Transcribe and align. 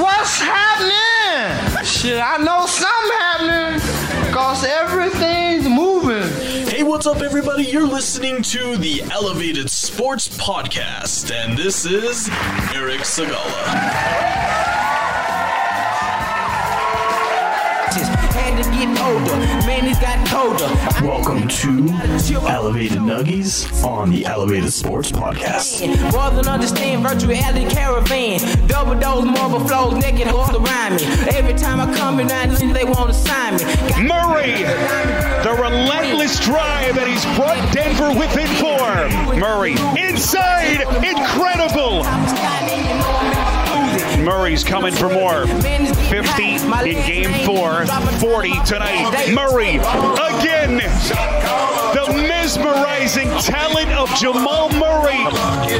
What's 0.00 0.40
happening? 0.40 1.84
Shit, 1.84 2.20
I 2.22 2.36
know 2.38 2.66
something 2.66 3.18
happening. 3.18 4.32
Cause 4.32 4.64
everything's 4.64 5.68
moving. 5.68 6.28
Hey, 6.68 6.82
what's 6.84 7.06
up, 7.06 7.20
everybody? 7.20 7.64
You're 7.64 7.86
listening 7.86 8.42
to 8.42 8.76
the 8.76 9.02
Elevated 9.10 9.68
Sports 9.68 10.28
Podcast, 10.28 11.32
and 11.32 11.58
this 11.58 11.84
is 11.84 12.28
Eric 12.72 13.00
Sigala. 13.00 14.77
Older, 19.08 19.36
man, 19.64 19.86
it 19.86 19.98
got 20.02 20.26
colder. 20.28 20.68
Welcome 21.06 21.48
to 21.48 21.88
Elevated 22.46 22.98
Nuggies 22.98 23.82
on 23.82 24.10
the 24.10 24.26
Elevated 24.26 24.70
Sports 24.70 25.10
Podcast. 25.10 25.80
More 26.12 26.30
than 26.30 26.46
understand 26.46 27.06
virtuality 27.06 27.70
caravan. 27.70 28.38
Double 28.66 28.94
dose 29.00 29.24
marble 29.24 29.66
flows 29.66 29.94
naked 30.02 30.28
off 30.28 30.52
the 30.52 30.60
rhyming. 30.60 31.00
Every 31.34 31.54
time 31.54 31.80
I 31.80 31.96
come 31.96 32.20
in, 32.20 32.28
they 32.28 32.84
want 32.84 33.08
to 33.08 33.14
sign 33.14 33.56
me. 33.56 33.64
Got 33.88 34.02
Murray, 34.04 34.52
the 35.42 35.56
relentless 35.58 36.38
drive, 36.44 36.98
and 36.98 37.08
he's 37.10 37.24
brought 37.34 37.72
Denver 37.72 38.10
within 38.18 38.48
four. 38.60 39.38
Murray 39.38 39.72
inside, 39.96 40.82
incredible. 41.02 42.04
Murray's 44.28 44.62
coming 44.62 44.92
for 44.92 45.08
more. 45.08 45.46
50 45.46 46.42
in 46.44 47.06
game 47.06 47.32
four, 47.46 47.86
40 47.86 48.50
tonight. 48.66 49.32
Murray 49.32 49.76
again. 49.76 50.76
The 51.94 52.12
mesmerizing 52.28 53.30
talent 53.40 53.90
of 53.92 54.14
Jamal 54.16 54.68
Murray. 54.68 55.24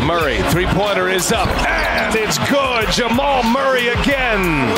Murray, 0.00 0.40
three 0.50 0.64
pointer 0.64 1.10
is 1.10 1.30
up, 1.30 1.48
and 1.68 2.16
it's 2.16 2.38
good. 2.50 2.90
Jamal 2.90 3.42
Murray 3.42 3.88
again. 3.88 4.74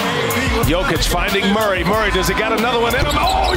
Jokic 0.67 1.07
finding 1.07 1.47
Murray. 1.55 1.85
Murray, 1.85 2.11
does 2.11 2.27
he 2.27 2.35
got 2.35 2.53
another 2.53 2.81
one 2.81 2.97
in 2.97 3.07
him? 3.07 3.15
Oh, 3.15 3.50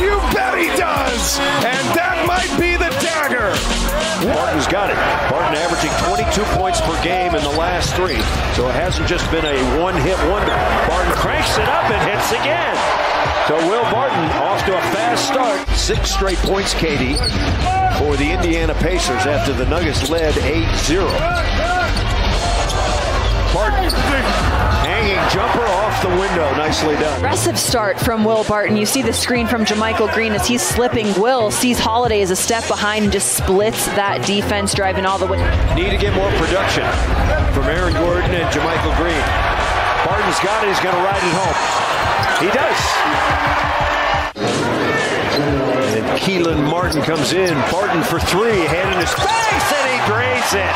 got 4.74 4.90
it. 4.90 4.98
Barton 5.30 5.54
averaging 5.54 5.94
22 6.10 6.42
points 6.58 6.82
per 6.82 6.98
game 7.04 7.36
in 7.36 7.44
the 7.44 7.56
last 7.62 7.94
three. 7.94 8.18
So 8.58 8.68
it 8.68 8.74
hasn't 8.74 9.08
just 9.08 9.30
been 9.30 9.46
a 9.46 9.80
one-hit 9.80 10.18
wonder. 10.34 10.50
Barton 10.90 11.14
cranks 11.14 11.60
it 11.60 11.70
up 11.70 11.86
and 11.94 12.02
hits 12.10 12.32
again. 12.32 12.74
So 13.48 13.56
Will 13.70 13.84
Barton 13.92 14.26
off 14.42 14.66
to 14.66 14.76
a 14.76 14.82
fast 14.90 15.28
start. 15.28 15.68
Six 15.78 16.10
straight 16.10 16.40
points, 16.40 16.74
Katie, 16.74 17.14
for 18.02 18.18
the 18.18 18.34
Indiana 18.34 18.74
Pacers 18.74 19.28
after 19.28 19.54
the 19.54 19.68
Nuggets 19.68 20.10
led 20.10 20.34
8-0. 20.34 21.63
Jumper 25.34 25.66
off 25.66 26.00
the 26.04 26.10
window. 26.10 26.56
Nicely 26.58 26.94
done. 26.94 27.18
Aggressive 27.18 27.58
start 27.58 28.00
from 28.00 28.24
Will 28.24 28.44
Barton. 28.44 28.78
You 28.78 28.86
see 28.86 29.02
the 29.02 29.12
screen 29.12 29.48
from 29.48 29.66
JaMychal 29.66 30.14
Green 30.14 30.34
as 30.34 30.48
he's 30.48 30.62
slipping. 30.62 31.12
Will 31.20 31.50
sees 31.50 31.80
Holiday 31.80 32.22
as 32.22 32.30
a 32.30 32.36
step 32.36 32.68
behind 32.68 33.06
and 33.06 33.12
just 33.12 33.36
splits 33.36 33.88
that 33.88 34.24
defense, 34.28 34.76
driving 34.76 35.08
all 35.08 35.18
the 35.18 35.26
way. 35.26 35.40
Need 35.74 35.90
to 35.90 35.98
get 35.98 36.14
more 36.14 36.30
production 36.34 36.86
from 37.52 37.64
Aaron 37.64 37.94
Gordon 37.94 38.30
and 38.30 38.46
JaMychal 38.54 38.96
Green. 38.96 39.26
Barton's 40.06 40.40
got 40.46 40.64
it. 40.64 40.70
He's 40.70 40.80
going 40.82 40.96
to 40.96 41.02
ride 41.02 41.18
it 41.18 41.34
home. 41.34 42.48
He 42.48 42.54
does. 42.54 43.63
Kelan 46.24 46.64
Martin 46.72 47.02
comes 47.02 47.34
in. 47.34 47.54
Barton 47.70 48.02
for 48.02 48.18
three. 48.18 48.64
Hand 48.64 48.96
in 48.96 49.00
his 49.04 49.12
face, 49.12 49.68
and 49.76 49.86
he 49.92 50.00
drains 50.08 50.56
it. 50.56 50.72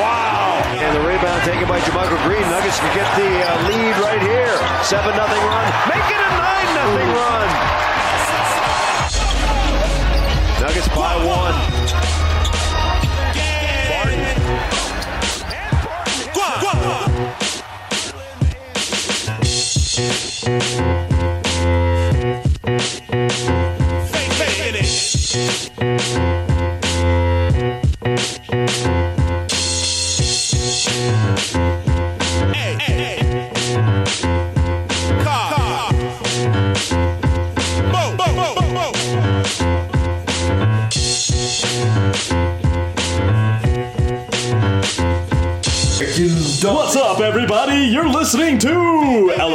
Wow. 0.00 0.56
And 0.72 0.96
the 0.96 1.00
rebound 1.06 1.42
taken 1.44 1.68
by 1.68 1.80
JaMychal 1.80 2.16
Green. 2.24 2.40
Nuggets 2.48 2.80
can 2.80 2.96
get 2.96 3.04
the 3.12 3.28
uh, 3.44 3.68
lead 3.68 3.92
right 4.00 4.22
here. 4.22 4.56
7 4.84 5.14
nothing 5.14 5.42
run. 5.44 5.68
Make 5.92 6.00
it 6.00 6.16
a 6.16 6.30
9 6.32 6.74
nothing 6.80 7.12
run. 7.12 7.48
Nuggets 10.64 10.88
by 10.88 11.12
one. 11.28 12.25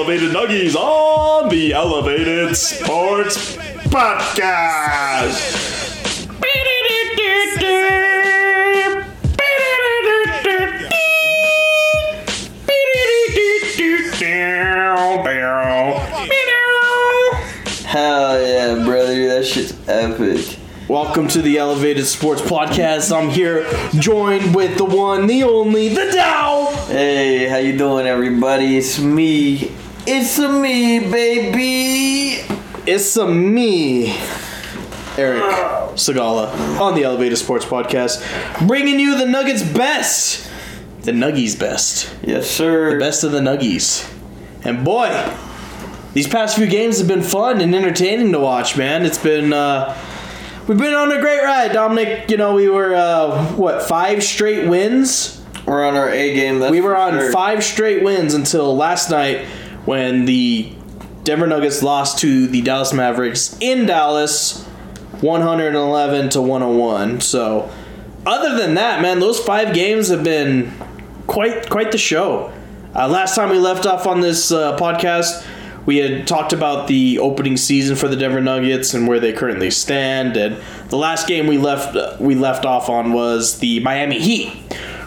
Elevated 0.02 0.32
Nuggies 0.32 0.76
on 0.76 1.48
the 1.50 1.74
Elevated 1.74 2.58
Sports 2.58 3.56
Podcast. 3.86 5.38
Hell 17.86 18.42
yeah, 18.42 18.84
brother. 18.84 19.28
That 19.28 19.46
shit's 19.46 19.88
epic. 19.88 20.58
Welcome 20.88 21.28
to 21.28 21.44
the 21.44 21.60
Elevated 21.60 22.08
Sports 22.08 22.42
Podcast. 22.42 23.16
I'm 23.16 23.30
here 23.30 23.68
joined 24.00 24.56
with 24.56 24.80
the 24.80 24.84
one, 24.84 25.28
the 25.28 25.44
only, 25.44 25.90
the 25.90 26.10
Dow. 26.12 26.76
Hey, 26.88 27.48
how 27.48 27.58
you 27.58 27.78
doing, 27.78 28.08
everybody? 28.08 28.78
It's 28.78 29.00
me. 29.00 29.72
It's 30.14 30.38
a 30.40 30.50
me, 30.52 31.00
baby. 31.00 32.44
It's 32.86 33.16
a 33.16 33.26
me, 33.26 34.10
Eric 35.18 35.42
Sigala, 35.96 36.52
on 36.82 36.96
the 36.96 37.04
Elevated 37.04 37.38
Sports 37.38 37.64
Podcast, 37.64 38.68
bringing 38.68 39.00
you 39.00 39.18
the 39.18 39.26
Nuggets 39.26 39.64
best, 39.64 40.50
the 41.04 41.14
Nuggies 41.14 41.58
best, 41.58 42.14
Yes, 42.24 42.50
sir. 42.52 42.92
the 42.94 43.00
best 43.00 43.24
of 43.24 43.32
the 43.32 43.40
Nuggies. 43.40 44.12
And 44.66 44.84
boy, 44.84 45.08
these 46.14 46.28
past 46.28 46.58
few 46.58 46.68
games 46.68 46.98
have 47.00 47.08
been 47.08 47.22
fun 47.24 47.62
and 47.62 47.74
entertaining 47.74 48.34
to 48.34 48.40
watch, 48.40 48.76
man. 48.78 49.06
It's 49.06 49.18
been 49.18 49.54
uh, 49.54 49.98
we've 50.68 50.78
been 50.78 50.94
on 50.94 51.10
a 51.14 51.22
great 51.22 51.42
ride, 51.42 51.72
Dominic. 51.72 52.30
You 52.30 52.36
know, 52.36 52.54
we 52.56 52.68
were 52.68 52.94
uh, 52.96 53.46
what 53.54 53.84
five 53.84 54.24
straight 54.24 54.68
wins. 54.68 55.42
We're 55.66 55.86
on 55.88 55.96
our 55.96 56.10
A 56.10 56.34
game. 56.34 56.60
That's 56.60 56.72
we 56.72 56.82
were 56.82 56.96
for 56.96 56.98
on 56.98 57.12
sure. 57.14 57.32
five 57.32 57.64
straight 57.64 58.04
wins 58.04 58.34
until 58.34 58.76
last 58.76 59.10
night 59.10 59.46
when 59.86 60.26
the 60.26 60.74
Denver 61.24 61.48
Nuggets 61.48 61.84
lost 61.84 62.20
to 62.20 62.48
the 62.48 62.62
Dallas 62.62 62.94
Mavericks 62.94 63.58
in 63.60 63.86
Dallas 63.86 64.64
111 65.22 66.30
to 66.32 66.42
101. 66.42 67.22
So, 67.22 67.72
other 68.26 68.58
than 68.58 68.76
that, 68.76 69.02
man, 69.02 69.20
those 69.20 69.40
five 69.40 69.74
games 69.74 70.10
have 70.10 70.24
been 70.24 70.72
quite 71.28 71.70
quite 71.70 71.92
the 71.92 71.98
show. 71.98 72.52
Uh, 72.96 73.08
last 73.08 73.36
time 73.36 73.50
we 73.50 73.58
left 73.58 73.86
off 73.86 74.06
on 74.06 74.20
this 74.20 74.52
uh, 74.52 74.78
podcast, 74.78 75.46
we 75.86 75.98
had 75.98 76.28
talked 76.28 76.54
about 76.54 76.88
the 76.88 77.20
opening 77.20 77.58
season 77.58 77.96
for 77.96 78.08
the 78.08 78.16
Denver 78.16 78.42
Nuggets 78.42 78.94
and 78.94 79.08
where 79.08 79.20
they 79.20 79.32
currently 79.32 79.72
stand. 79.72 80.36
And 80.38 80.62
the 80.90 80.98
last 80.98 81.28
game 81.28 81.48
we 81.48 81.58
left 81.58 81.96
uh, 81.96 82.18
we 82.20 82.36
left 82.36 82.66
off 82.66 82.90
on 82.90 83.14
was 83.14 83.60
the 83.60 83.80
Miami 83.80 84.20
Heat, 84.20 84.50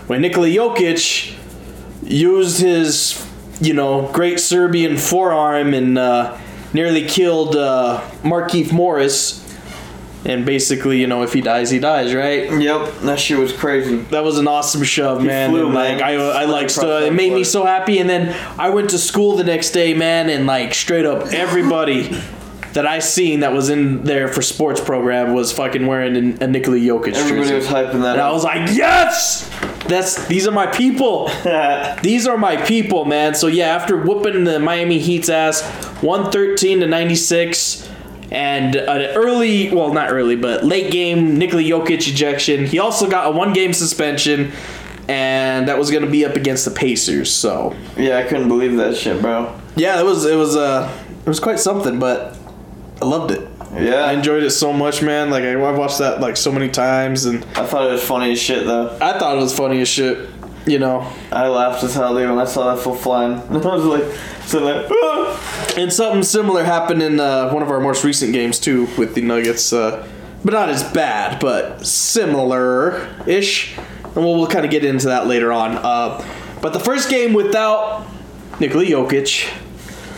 when 0.06 0.22
Nikola 0.22 0.48
Jokic 0.48 1.34
used 2.02 2.60
his 2.60 3.12
you 3.64 3.74
know 3.74 4.10
great 4.12 4.40
Serbian 4.40 4.96
forearm 4.96 5.74
and 5.74 5.98
uh, 5.98 6.38
nearly 6.72 7.06
killed 7.06 7.56
uh, 7.56 8.00
Markieff 8.22 8.72
Morris. 8.72 9.42
And 10.26 10.46
basically, 10.46 10.98
you 11.02 11.06
know, 11.06 11.22
if 11.22 11.34
he 11.34 11.42
dies, 11.42 11.70
he 11.70 11.78
dies, 11.78 12.14
right? 12.14 12.50
Yep, 12.50 13.00
that 13.00 13.20
shit 13.20 13.38
was 13.38 13.52
crazy. 13.52 13.96
That 14.04 14.24
was 14.24 14.38
an 14.38 14.48
awesome 14.48 14.82
shove, 14.82 15.22
man. 15.22 15.50
flew, 15.50 15.66
and, 15.66 15.74
like. 15.74 16.00
I, 16.00 16.14
I 16.14 16.44
like 16.46 16.72
that 16.72 17.02
it 17.02 17.12
made 17.12 17.34
me 17.34 17.44
so 17.44 17.66
happy. 17.66 17.98
And 17.98 18.08
then 18.08 18.34
I 18.58 18.70
went 18.70 18.88
to 18.90 18.98
school 18.98 19.36
the 19.36 19.44
next 19.44 19.72
day, 19.72 19.92
man, 19.92 20.30
and 20.30 20.46
like 20.46 20.72
straight 20.72 21.04
up 21.04 21.26
everybody 21.26 22.10
that 22.74 22.86
I 22.86 22.98
seen 22.98 23.40
that 23.40 23.52
was 23.52 23.70
in 23.70 24.04
there 24.04 24.28
for 24.28 24.42
sports 24.42 24.80
program 24.80 25.32
was 25.32 25.52
fucking 25.52 25.86
wearing 25.86 26.14
a, 26.40 26.44
a 26.44 26.46
Nikola 26.46 26.76
Jokic 26.76 27.14
Everybody 27.14 27.48
jersey. 27.48 27.54
was 27.54 27.66
hyping 27.66 28.02
that 28.02 28.14
and 28.14 28.20
I 28.20 28.30
was 28.32 28.44
like, 28.44 28.68
yes, 28.76 29.48
that's 29.88 30.26
these 30.26 30.46
are 30.46 30.52
my 30.52 30.66
people. 30.66 31.28
these 32.02 32.26
are 32.26 32.36
my 32.36 32.56
people, 32.56 33.04
man. 33.04 33.34
So 33.34 33.46
yeah, 33.46 33.66
after 33.68 33.96
whooping 33.96 34.44
the 34.44 34.58
Miami 34.58 34.98
Heat's 34.98 35.28
ass, 35.28 35.62
one 36.02 36.30
thirteen 36.30 36.80
to 36.80 36.86
ninety 36.86 37.16
six. 37.16 37.88
And 38.32 38.74
an 38.74 39.14
early, 39.14 39.70
well, 39.70 39.92
not 39.92 40.10
early, 40.10 40.34
but 40.34 40.64
late 40.64 40.90
game 40.90 41.38
Nikola 41.38 41.62
Jokic 41.62 42.08
ejection. 42.08 42.66
He 42.66 42.80
also 42.80 43.08
got 43.08 43.28
a 43.28 43.30
one 43.30 43.52
game 43.52 43.72
suspension. 43.72 44.50
and 45.06 45.68
that 45.68 45.78
was 45.78 45.90
going 45.90 46.02
to 46.02 46.10
be 46.10 46.24
up 46.24 46.34
against 46.34 46.64
the 46.64 46.70
Pacers. 46.72 47.30
So 47.30 47.76
Yeah, 47.96 48.16
I 48.18 48.22
couldn't 48.24 48.48
believe 48.48 48.76
that 48.78 48.96
shit, 48.96 49.20
bro. 49.20 49.54
yeah, 49.76 50.00
it 50.00 50.04
was 50.04 50.24
it 50.24 50.34
was 50.36 50.56
uh 50.56 50.90
it 51.24 51.28
was 51.28 51.38
quite 51.38 51.60
something, 51.60 51.98
but 52.00 52.36
I 53.04 53.06
loved 53.06 53.32
it. 53.32 53.46
Yeah. 53.74 53.96
I 53.96 54.12
enjoyed 54.12 54.42
it 54.44 54.50
so 54.50 54.72
much, 54.72 55.02
man. 55.02 55.28
Like 55.28 55.44
I, 55.44 55.52
I've 55.52 55.76
watched 55.76 55.98
that 55.98 56.20
like 56.20 56.38
so 56.38 56.50
many 56.50 56.70
times, 56.70 57.26
and 57.26 57.44
I 57.54 57.66
thought 57.66 57.86
it 57.86 57.92
was 57.92 58.02
funny 58.02 58.32
as 58.32 58.40
shit, 58.40 58.64
though. 58.66 58.96
I 58.98 59.18
thought 59.18 59.36
it 59.36 59.40
was 59.40 59.54
funny 59.54 59.82
as 59.82 59.88
shit. 59.88 60.30
You 60.66 60.78
know, 60.78 61.12
I 61.30 61.48
laughed 61.48 61.84
as 61.84 61.94
hell 61.94 62.14
dude, 62.16 62.30
when 62.30 62.38
I 62.38 62.46
saw 62.46 62.74
that 62.74 62.82
full 62.82 62.94
flying. 62.94 63.34
I 63.50 63.56
was 63.56 63.84
like, 63.84 64.04
sitting 64.46 64.66
there, 64.66 64.88
"Ah!" 64.90 65.74
and 65.76 65.92
something 65.92 66.22
similar 66.22 66.64
happened 66.64 67.02
in 67.02 67.20
uh, 67.20 67.50
one 67.50 67.62
of 67.62 67.70
our 67.70 67.80
most 67.80 68.04
recent 68.04 68.32
games 68.32 68.58
too 68.58 68.88
with 68.96 69.14
the 69.14 69.20
Nuggets, 69.20 69.70
uh, 69.74 70.08
but 70.42 70.54
not 70.54 70.70
as 70.70 70.82
bad, 70.82 71.38
but 71.40 71.84
similar-ish. 71.86 73.76
And 73.76 74.14
we'll, 74.16 74.36
we'll 74.36 74.46
kind 74.46 74.64
of 74.64 74.70
get 74.70 74.82
into 74.82 75.08
that 75.08 75.26
later 75.26 75.52
on. 75.52 75.72
Uh, 75.76 76.24
but 76.62 76.72
the 76.72 76.80
first 76.80 77.10
game 77.10 77.34
without 77.34 78.06
Nikola 78.60 78.86
Jokic, 78.86 79.52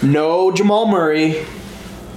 no 0.04 0.52
Jamal 0.52 0.86
Murray, 0.86 1.44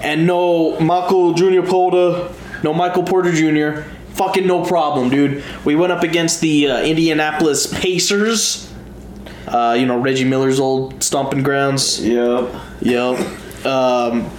and 0.02 0.26
no 0.26 0.80
Michael 0.80 1.34
Junior 1.34 1.62
Polda, 1.62 2.34
no 2.64 2.74
Michael 2.74 3.04
Porter 3.04 3.32
Jr. 3.32 3.82
Fucking 4.14 4.46
no 4.46 4.66
problem, 4.66 5.10
dude. 5.10 5.44
We 5.64 5.76
went 5.76 5.92
up 5.92 6.04
against 6.04 6.42
the 6.42 6.70
uh, 6.70 6.82
Indianapolis 6.84 7.68
Pacers. 7.80 8.66
Uh, 9.48 9.76
you 9.80 9.86
know 9.86 9.98
Reggie 9.98 10.26
Miller's 10.26 10.60
old 10.60 11.02
stomping 11.02 11.42
grounds. 11.42 12.06
Yep. 12.06 12.54
Yep. 12.82 13.66
Um, 13.66 14.30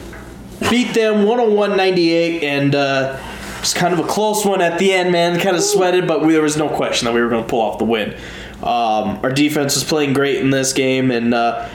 beat 0.69 0.95
them 0.95 1.25
101-98, 1.27 2.43
and 2.43 2.75
uh, 2.75 3.19
it 3.57 3.61
was 3.61 3.75
kind 3.75 3.93
of 3.93 4.01
a 4.01 4.07
close 4.07 4.45
one 4.45 4.61
at 4.61 4.79
the 4.79 4.93
end, 4.93 5.13
man. 5.13 5.39
Kind 5.39 5.57
of 5.57 5.63
sweated, 5.63 6.07
but 6.07 6.25
we, 6.25 6.33
there 6.33 6.43
was 6.43 6.57
no 6.57 6.69
question 6.69 7.07
that 7.07 7.15
we 7.15 7.21
were 7.21 7.29
going 7.29 7.43
to 7.43 7.49
pull 7.49 7.61
off 7.61 7.79
the 7.79 7.85
win. 7.85 8.15
Um, 8.63 9.19
our 9.23 9.33
defense 9.33 9.75
was 9.75 9.85
playing 9.85 10.13
great 10.13 10.37
in 10.37 10.51
this 10.51 10.73
game, 10.73 11.11
and 11.11 11.33
uh, 11.33 11.69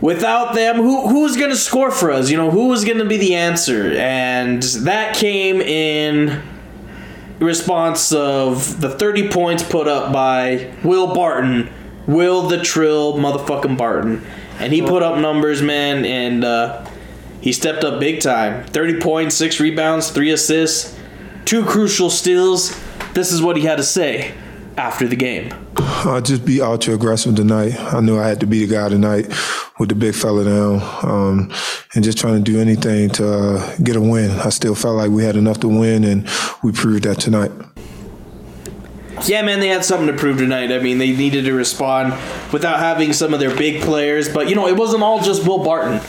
without 0.00 0.54
them, 0.54 0.76
who 0.76 1.08
who 1.08 1.22
was 1.22 1.36
going 1.36 1.50
to 1.50 1.56
score 1.56 1.90
for 1.90 2.10
us? 2.10 2.30
You 2.30 2.36
know, 2.36 2.50
who 2.50 2.68
was 2.68 2.84
to 2.98 3.04
be 3.04 3.16
the 3.16 3.34
answer? 3.34 3.92
And 3.92 4.62
that 4.62 5.16
came 5.16 5.60
in 5.60 6.42
response 7.40 8.12
of 8.12 8.80
the 8.80 8.90
30 8.90 9.28
points 9.28 9.62
put 9.62 9.88
up 9.88 10.12
by 10.12 10.74
Will 10.82 11.14
Barton. 11.14 11.70
Will 12.06 12.48
the 12.48 12.62
Trill 12.62 13.14
motherfucking 13.14 13.76
Barton. 13.76 14.24
And 14.58 14.72
he 14.72 14.82
put 14.82 15.02
up 15.02 15.18
numbers, 15.18 15.62
man, 15.62 16.04
and 16.04 16.44
uh, 16.44 16.86
he 17.40 17.52
stepped 17.52 17.82
up 17.82 17.98
big 17.98 18.20
time. 18.20 18.64
30 18.66 19.00
points, 19.00 19.36
6 19.36 19.58
rebounds, 19.58 20.10
3 20.10 20.30
assists, 20.30 20.96
2 21.46 21.64
crucial 21.64 22.10
steals. 22.10 22.78
This 23.14 23.32
is 23.32 23.42
what 23.42 23.56
he 23.56 23.64
had 23.64 23.76
to 23.76 23.82
say 23.82 24.34
after 24.76 25.08
the 25.08 25.16
game. 25.16 25.52
Uh, 26.04 26.20
just 26.20 26.44
be 26.44 26.60
ultra 26.60 26.92
aggressive 26.92 27.34
tonight. 27.34 27.74
I 27.78 28.00
knew 28.00 28.18
I 28.18 28.28
had 28.28 28.40
to 28.40 28.46
be 28.46 28.66
the 28.66 28.74
guy 28.74 28.90
tonight 28.90 29.26
with 29.78 29.88
the 29.88 29.94
big 29.94 30.14
fella 30.14 30.44
down, 30.44 30.82
um, 31.02 31.52
and 31.94 32.04
just 32.04 32.18
trying 32.18 32.44
to 32.44 32.52
do 32.52 32.60
anything 32.60 33.08
to 33.10 33.26
uh, 33.26 33.76
get 33.76 33.96
a 33.96 34.00
win. 34.02 34.30
I 34.32 34.50
still 34.50 34.74
felt 34.74 34.96
like 34.96 35.10
we 35.10 35.24
had 35.24 35.34
enough 35.34 35.60
to 35.60 35.68
win, 35.68 36.04
and 36.04 36.28
we 36.62 36.72
proved 36.72 37.04
that 37.04 37.20
tonight. 37.20 37.52
Yeah, 39.24 39.40
man, 39.42 39.60
they 39.60 39.68
had 39.68 39.82
something 39.82 40.08
to 40.08 40.12
prove 40.12 40.36
tonight. 40.36 40.72
I 40.72 40.78
mean, 40.78 40.98
they 40.98 41.12
needed 41.12 41.46
to 41.46 41.54
respond 41.54 42.12
without 42.52 42.80
having 42.80 43.14
some 43.14 43.32
of 43.32 43.40
their 43.40 43.56
big 43.56 43.80
players. 43.80 44.28
But, 44.28 44.50
you 44.50 44.56
know, 44.56 44.68
it 44.68 44.76
wasn't 44.76 45.02
all 45.02 45.22
just 45.22 45.46
Will 45.46 45.64
Barton. 45.64 46.02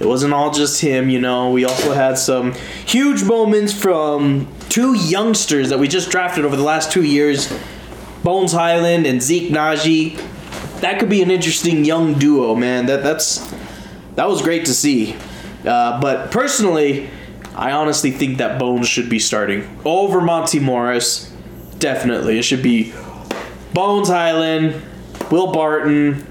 It 0.00 0.06
wasn't 0.06 0.32
all 0.32 0.52
just 0.52 0.80
him, 0.80 1.10
you 1.10 1.20
know. 1.20 1.50
We 1.50 1.66
also 1.66 1.92
had 1.92 2.16
some 2.16 2.52
huge 2.86 3.24
moments 3.24 3.72
from 3.74 4.48
two 4.70 4.94
youngsters 4.94 5.68
that 5.68 5.78
we 5.78 5.88
just 5.88 6.10
drafted 6.10 6.44
over 6.44 6.56
the 6.56 6.62
last 6.64 6.90
two 6.90 7.04
years 7.04 7.52
Bones 8.24 8.52
Hyland 8.52 9.06
and 9.06 9.22
Zeke 9.22 9.52
Nnaji. 9.52 10.18
That 10.80 10.98
could 10.98 11.10
be 11.10 11.22
an 11.22 11.30
interesting 11.30 11.84
young 11.84 12.14
duo, 12.14 12.56
man. 12.56 12.86
That 12.86 13.02
that's 13.02 13.46
that 14.16 14.26
was 14.28 14.42
great 14.42 14.64
to 14.64 14.74
see. 14.74 15.14
Uh, 15.64 16.00
but 16.00 16.30
personally, 16.30 17.10
I 17.54 17.72
honestly 17.72 18.10
think 18.10 18.38
that 18.38 18.58
Bones 18.58 18.88
should 18.88 19.08
be 19.08 19.18
starting 19.18 19.68
over 19.84 20.20
Monte 20.20 20.58
Morris. 20.58 21.32
Definitely, 21.78 22.38
it 22.38 22.42
should 22.42 22.62
be 22.62 22.92
Bones 23.74 24.08
Hyland, 24.08 24.82
Will 25.30 25.52
Barton, 25.52 26.26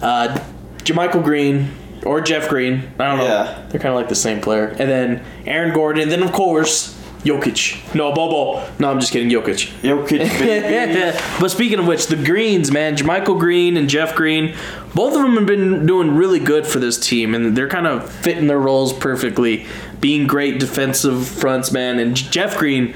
uh, 0.00 0.38
JaMychal 0.78 1.22
Green, 1.22 1.70
or 2.04 2.20
Jeff 2.20 2.48
Green. 2.48 2.90
I 2.98 3.06
don't 3.06 3.18
know. 3.18 3.24
Yeah. 3.24 3.66
They're 3.68 3.80
kind 3.80 3.94
of 3.94 4.00
like 4.00 4.08
the 4.08 4.14
same 4.14 4.40
player. 4.40 4.68
And 4.68 4.88
then 4.90 5.24
Aaron 5.46 5.74
Gordon. 5.74 6.02
And 6.02 6.10
then 6.10 6.22
of 6.22 6.32
course 6.32 6.97
Jokic. 7.24 7.94
No, 7.94 8.12
Bobo. 8.12 8.66
No, 8.78 8.90
I'm 8.90 9.00
just 9.00 9.12
kidding. 9.12 9.28
Jokic. 9.28 9.68
Jokic, 9.82 11.38
but 11.40 11.50
speaking 11.50 11.78
of 11.78 11.86
which, 11.86 12.06
the 12.06 12.16
Greens, 12.16 12.70
man, 12.70 12.96
JaMychal 12.96 13.38
Green 13.38 13.76
and 13.76 13.88
Jeff 13.88 14.14
Green, 14.14 14.54
both 14.94 15.14
of 15.14 15.22
them 15.22 15.34
have 15.36 15.46
been 15.46 15.84
doing 15.86 16.14
really 16.14 16.38
good 16.38 16.66
for 16.66 16.78
this 16.78 16.98
team, 16.98 17.34
and 17.34 17.56
they're 17.56 17.68
kind 17.68 17.86
of 17.86 18.10
fitting 18.10 18.46
their 18.46 18.58
roles 18.60 18.92
perfectly, 18.92 19.66
being 20.00 20.26
great 20.26 20.60
defensive 20.60 21.26
fronts, 21.26 21.72
man. 21.72 21.98
And 21.98 22.14
Jeff 22.14 22.56
Green, 22.56 22.94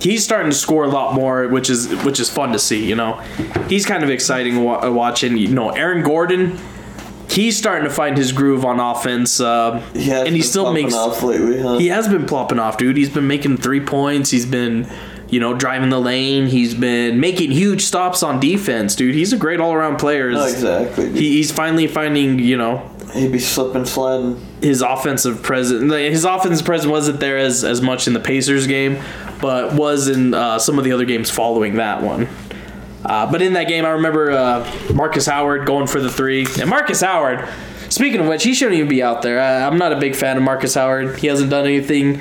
he's 0.00 0.22
starting 0.24 0.50
to 0.50 0.56
score 0.56 0.84
a 0.84 0.88
lot 0.88 1.14
more, 1.14 1.48
which 1.48 1.68
is 1.68 1.92
which 2.04 2.20
is 2.20 2.30
fun 2.30 2.52
to 2.52 2.58
see. 2.58 2.84
You 2.86 2.94
know, 2.94 3.14
he's 3.68 3.84
kind 3.84 4.04
of 4.04 4.10
exciting 4.10 4.62
wa- 4.62 4.88
watching. 4.90 5.36
You 5.36 5.48
know, 5.48 5.70
Aaron 5.70 6.02
Gordon. 6.04 6.58
He's 7.36 7.56
starting 7.58 7.84
to 7.86 7.94
find 7.94 8.16
his 8.16 8.32
groove 8.32 8.64
on 8.64 8.80
offense, 8.80 9.40
uh, 9.40 9.80
He 9.92 10.04
has 10.04 10.20
and 10.26 10.28
he 10.34 10.40
been 10.40 10.42
still 10.42 10.72
makes 10.72 10.94
off 10.94 11.22
lately, 11.22 11.60
huh? 11.60 11.76
he 11.76 11.88
has 11.88 12.08
been 12.08 12.24
plopping 12.24 12.58
off, 12.58 12.78
dude. 12.78 12.96
He's 12.96 13.10
been 13.10 13.26
making 13.26 13.58
three 13.58 13.80
points. 13.80 14.30
He's 14.30 14.46
been, 14.46 14.88
you 15.28 15.38
know, 15.38 15.52
driving 15.52 15.90
the 15.90 16.00
lane. 16.00 16.46
He's 16.46 16.72
been 16.74 17.20
making 17.20 17.50
huge 17.50 17.82
stops 17.82 18.22
on 18.22 18.40
defense, 18.40 18.94
dude. 18.94 19.14
He's 19.14 19.34
a 19.34 19.36
great 19.36 19.60
all 19.60 19.74
around 19.74 19.98
player. 19.98 20.30
No, 20.30 20.44
exactly. 20.44 21.12
He, 21.12 21.34
he's 21.34 21.52
finally 21.52 21.86
finding, 21.86 22.38
you 22.38 22.56
know, 22.56 22.90
He'd 23.12 23.32
be 23.32 23.38
slipping, 23.38 23.84
sliding. 23.84 24.40
his 24.62 24.80
offensive 24.82 25.42
presence. 25.42 25.92
His 25.92 26.24
offensive 26.24 26.64
presence 26.64 26.90
wasn't 26.90 27.20
there 27.20 27.36
as, 27.36 27.64
as 27.64 27.82
much 27.82 28.06
in 28.06 28.14
the 28.14 28.20
Pacers 28.20 28.66
game, 28.66 28.98
but 29.42 29.74
was 29.74 30.08
in 30.08 30.32
uh, 30.32 30.58
some 30.58 30.78
of 30.78 30.84
the 30.84 30.92
other 30.92 31.04
games 31.04 31.30
following 31.30 31.74
that 31.76 32.02
one. 32.02 32.28
Uh, 33.06 33.30
but 33.30 33.40
in 33.40 33.52
that 33.52 33.68
game, 33.68 33.84
I 33.84 33.90
remember 33.90 34.32
uh, 34.32 34.68
Markus 34.92 35.26
Howard 35.26 35.64
going 35.64 35.86
for 35.86 36.00
the 36.00 36.10
three. 36.10 36.44
And 36.60 36.68
Markus 36.68 37.00
Howard, 37.00 37.48
speaking 37.88 38.20
of 38.20 38.26
which, 38.26 38.42
he 38.42 38.52
shouldn't 38.52 38.76
even 38.76 38.88
be 38.88 39.00
out 39.00 39.22
there. 39.22 39.40
I, 39.40 39.64
I'm 39.64 39.78
not 39.78 39.92
a 39.92 39.96
big 39.96 40.16
fan 40.16 40.36
of 40.36 40.42
Markus 40.42 40.74
Howard. 40.74 41.20
He 41.20 41.28
hasn't 41.28 41.50
done 41.50 41.66
anything, 41.66 42.20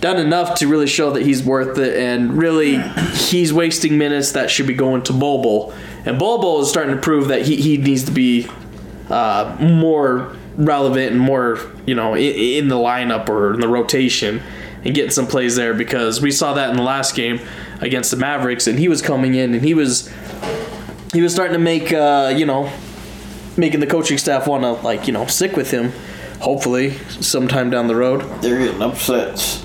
done 0.00 0.18
enough 0.18 0.58
to 0.60 0.68
really 0.68 0.86
show 0.86 1.10
that 1.10 1.22
he's 1.22 1.42
worth 1.42 1.76
it. 1.76 1.98
And 1.98 2.38
really, 2.38 2.78
he's 3.12 3.52
wasting 3.52 3.98
minutes 3.98 4.32
that 4.32 4.50
should 4.50 4.66
be 4.66 4.72
going 4.74 5.02
to 5.02 5.12
Bobo. 5.12 5.74
And 6.06 6.18
Bobo 6.18 6.60
is 6.62 6.70
starting 6.70 6.94
to 6.94 7.00
prove 7.00 7.28
that 7.28 7.42
he, 7.42 7.56
he 7.56 7.76
needs 7.76 8.04
to 8.04 8.12
be 8.12 8.48
uh, 9.10 9.54
more 9.60 10.34
relevant 10.56 11.12
and 11.12 11.20
more, 11.20 11.58
you 11.84 11.94
know, 11.94 12.14
in, 12.14 12.64
in 12.64 12.68
the 12.68 12.76
lineup 12.76 13.28
or 13.28 13.52
in 13.52 13.60
the 13.60 13.68
rotation 13.68 14.42
and 14.84 14.94
getting 14.94 15.10
some 15.10 15.26
plays 15.26 15.56
there 15.56 15.74
because 15.74 16.20
we 16.20 16.30
saw 16.30 16.54
that 16.54 16.70
in 16.70 16.76
the 16.76 16.82
last 16.82 17.14
game 17.14 17.40
against 17.80 18.10
the 18.10 18.16
Mavericks 18.16 18.66
and 18.66 18.78
he 18.78 18.88
was 18.88 19.02
coming 19.02 19.34
in 19.34 19.54
and 19.54 19.64
he 19.64 19.74
was 19.74 20.10
he 21.12 21.20
was 21.22 21.32
starting 21.32 21.52
to 21.54 21.58
make 21.58 21.92
uh, 21.92 22.32
you 22.36 22.46
know 22.46 22.70
making 23.56 23.80
the 23.80 23.86
coaching 23.86 24.18
staff 24.18 24.46
want 24.46 24.62
to 24.62 24.72
like 24.84 25.06
you 25.06 25.12
know 25.12 25.26
stick 25.26 25.56
with 25.56 25.70
him 25.70 25.92
hopefully 26.40 26.90
sometime 27.20 27.70
down 27.70 27.86
the 27.86 27.94
road 27.96 28.22
They're 28.42 28.58
getting 28.58 28.82
upsets. 28.82 29.64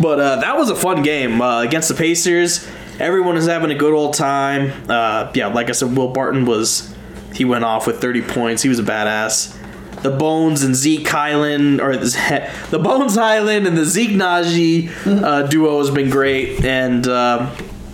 but 0.00 0.18
uh, 0.20 0.36
that 0.36 0.56
was 0.56 0.70
a 0.70 0.76
fun 0.76 1.02
game 1.02 1.40
uh, 1.42 1.60
against 1.62 1.88
the 1.88 1.94
Pacers. 1.94 2.66
Everyone 3.00 3.36
is 3.36 3.46
having 3.46 3.70
a 3.72 3.74
good 3.74 3.92
old 3.92 4.14
time. 4.14 4.72
Uh, 4.88 5.30
yeah, 5.34 5.48
like 5.48 5.68
I 5.68 5.72
said, 5.72 5.96
Will 5.96 6.08
Barton 6.12 6.44
was 6.46 6.94
he 7.34 7.44
went 7.44 7.64
off 7.64 7.86
with 7.88 8.00
30 8.00 8.22
points. 8.22 8.62
He 8.62 8.68
was 8.68 8.78
a 8.78 8.84
badass. 8.84 9.60
The 10.02 10.10
Bones 10.10 10.62
and 10.62 10.76
Zeke 10.76 11.08
Hyland, 11.08 11.80
or 11.80 11.96
the 11.96 12.50
Bones 12.82 13.16
Hyland 13.16 13.66
and 13.66 13.76
the 13.76 13.84
Zeke 13.84 14.10
Nnaji 14.10 15.22
uh, 15.24 15.42
duo 15.48 15.78
has 15.78 15.90
been 15.90 16.08
great, 16.08 16.64
and 16.64 17.06
uh, 17.08 17.50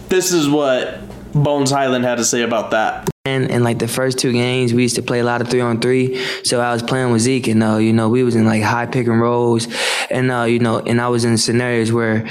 this 0.09 0.33
is 0.33 0.49
what 0.49 1.00
Bones 1.35 1.71
Hyland 1.71 2.05
had 2.05 2.17
to 2.17 2.25
say 2.25 2.43
about 2.43 2.71
that. 2.73 3.09
And 3.27 3.51
in 3.51 3.63
like 3.63 3.79
the 3.79 3.87
first 3.87 4.19
two 4.19 4.33
games, 4.33 4.73
we 4.73 4.83
used 4.83 4.97
to 4.97 5.03
play 5.03 5.21
a 5.21 5.25
lot 5.25 5.43
of 5.43 5.49
three 5.49 5.61
on 5.61 5.79
three. 5.79 6.25
So 6.43 6.61
I 6.61 6.73
was 6.73 6.83
playing 6.83 7.13
with 7.13 7.21
Zeke, 7.21 7.49
and 7.49 7.63
uh, 7.63 7.77
you 7.77 7.93
know, 7.93 8.09
we 8.09 8.23
was 8.23 8.35
in 8.35 8.47
like 8.47 8.63
high 8.63 8.87
pick 8.87 9.07
and 9.07 9.21
rolls, 9.21 9.69
and 10.11 10.31
uh, 10.33 10.45
you 10.45 10.59
know, 10.59 10.79
and 10.79 11.01
I 11.01 11.09
was 11.09 11.27
in 11.27 11.37
scenarios 11.37 11.93
where, 11.93 12.23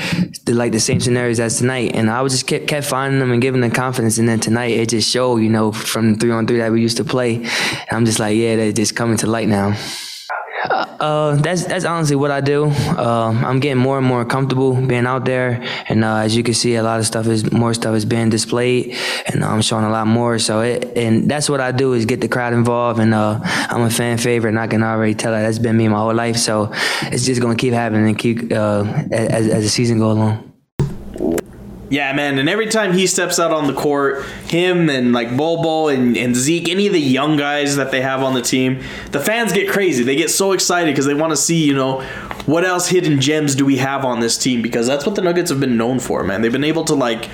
the, 0.45 0.53
like 0.53 0.71
the 0.71 0.79
same 0.79 0.99
scenarios 0.99 1.39
as 1.39 1.59
tonight, 1.59 1.91
and 1.93 2.09
I 2.09 2.23
was 2.23 2.33
just 2.33 2.47
kept, 2.47 2.67
kept 2.67 2.87
finding 2.87 3.19
them 3.19 3.31
and 3.31 3.39
giving 3.39 3.61
them 3.61 3.69
confidence. 3.69 4.17
And 4.17 4.27
then 4.27 4.39
tonight, 4.39 4.71
it 4.71 4.89
just 4.89 5.09
showed, 5.09 5.37
you 5.37 5.49
know, 5.49 5.71
from 5.71 6.13
the 6.13 6.19
three 6.19 6.31
on 6.31 6.47
three 6.47 6.57
that 6.57 6.71
we 6.71 6.81
used 6.81 6.97
to 6.97 7.03
play. 7.03 7.35
And 7.35 7.91
I'm 7.91 8.05
just 8.05 8.19
like, 8.19 8.35
yeah, 8.35 8.55
they're 8.55 8.71
just 8.71 8.95
coming 8.95 9.17
to 9.17 9.27
light 9.27 9.47
now. 9.47 9.77
Uh, 10.99 11.37
that's 11.37 11.65
that's 11.65 11.85
honestly 11.85 12.15
what 12.17 12.29
I 12.29 12.41
do. 12.41 12.65
Um, 12.65 13.45
I'm 13.45 13.61
getting 13.61 13.81
more 13.81 13.97
and 13.97 14.05
more 14.05 14.25
comfortable 14.25 14.73
being 14.75 15.05
out 15.05 15.23
there, 15.23 15.63
and 15.87 16.03
uh, 16.03 16.17
as 16.17 16.35
you 16.35 16.43
can 16.43 16.53
see, 16.53 16.75
a 16.75 16.83
lot 16.83 16.99
of 16.99 17.05
stuff 17.05 17.25
is 17.27 17.49
more 17.53 17.73
stuff 17.73 17.95
is 17.95 18.03
being 18.03 18.29
displayed, 18.29 18.97
and 19.27 19.43
I'm 19.43 19.61
showing 19.61 19.85
a 19.85 19.89
lot 19.89 20.07
more. 20.07 20.39
So 20.39 20.59
it 20.59 20.97
and 20.97 21.31
that's 21.31 21.49
what 21.49 21.61
I 21.61 21.71
do 21.71 21.93
is 21.93 22.05
get 22.05 22.19
the 22.19 22.27
crowd 22.27 22.51
involved, 22.51 22.99
and 22.99 23.13
uh, 23.13 23.39
I'm 23.43 23.83
a 23.83 23.89
fan 23.89 24.17
favorite, 24.17 24.49
and 24.49 24.59
I 24.59 24.67
can 24.67 24.83
already 24.83 25.15
tell 25.15 25.31
that 25.31 25.43
that's 25.43 25.59
been 25.59 25.77
me 25.77 25.87
my 25.87 25.99
whole 25.99 26.13
life. 26.13 26.35
So 26.35 26.69
it's 27.03 27.25
just 27.25 27.39
gonna 27.39 27.55
keep 27.55 27.73
happening 27.73 28.07
and 28.09 28.19
keep 28.19 28.51
uh, 28.51 28.83
as 29.11 29.47
as 29.47 29.63
the 29.63 29.69
season 29.69 29.99
go 29.99 30.11
along. 30.11 30.48
Yeah, 31.89 32.13
man, 32.13 32.37
and 32.37 32.47
every 32.47 32.67
time 32.67 32.93
he 32.93 33.07
steps 33.07 33.39
out 33.39 33.51
on 33.51 33.65
the 33.65 33.73
court, 33.73 34.23
him 34.47 34.91
and 34.91 35.11
like 35.11 35.35
Bobo 35.35 35.87
and, 35.87 36.15
and 36.15 36.35
Zeke, 36.35 36.69
any 36.69 36.85
of 36.85 36.93
the 36.93 37.01
young 37.01 37.35
guys 37.35 37.77
that 37.77 37.89
they 37.89 38.01
have 38.01 38.21
on 38.21 38.35
the 38.35 38.43
team, 38.43 38.83
the 39.11 39.19
fans 39.19 39.51
get 39.53 39.67
crazy. 39.69 40.03
They 40.03 40.15
get 40.15 40.29
so 40.29 40.51
excited 40.51 40.91
because 40.91 41.07
they 41.07 41.15
want 41.15 41.31
to 41.31 41.37
see, 41.37 41.65
you 41.65 41.73
know, 41.73 42.01
what 42.45 42.63
else 42.63 42.89
hidden 42.89 43.19
gems 43.19 43.55
do 43.55 43.65
we 43.65 43.77
have 43.77 44.05
on 44.05 44.19
this 44.19 44.37
team? 44.37 44.61
Because 44.61 44.85
that's 44.85 45.03
what 45.03 45.15
the 45.15 45.23
Nuggets 45.23 45.49
have 45.49 45.59
been 45.59 45.77
known 45.77 45.99
for, 45.99 46.23
man. 46.23 46.43
They've 46.43 46.51
been 46.51 46.63
able 46.63 46.83
to 46.85 46.93
like 46.93 47.25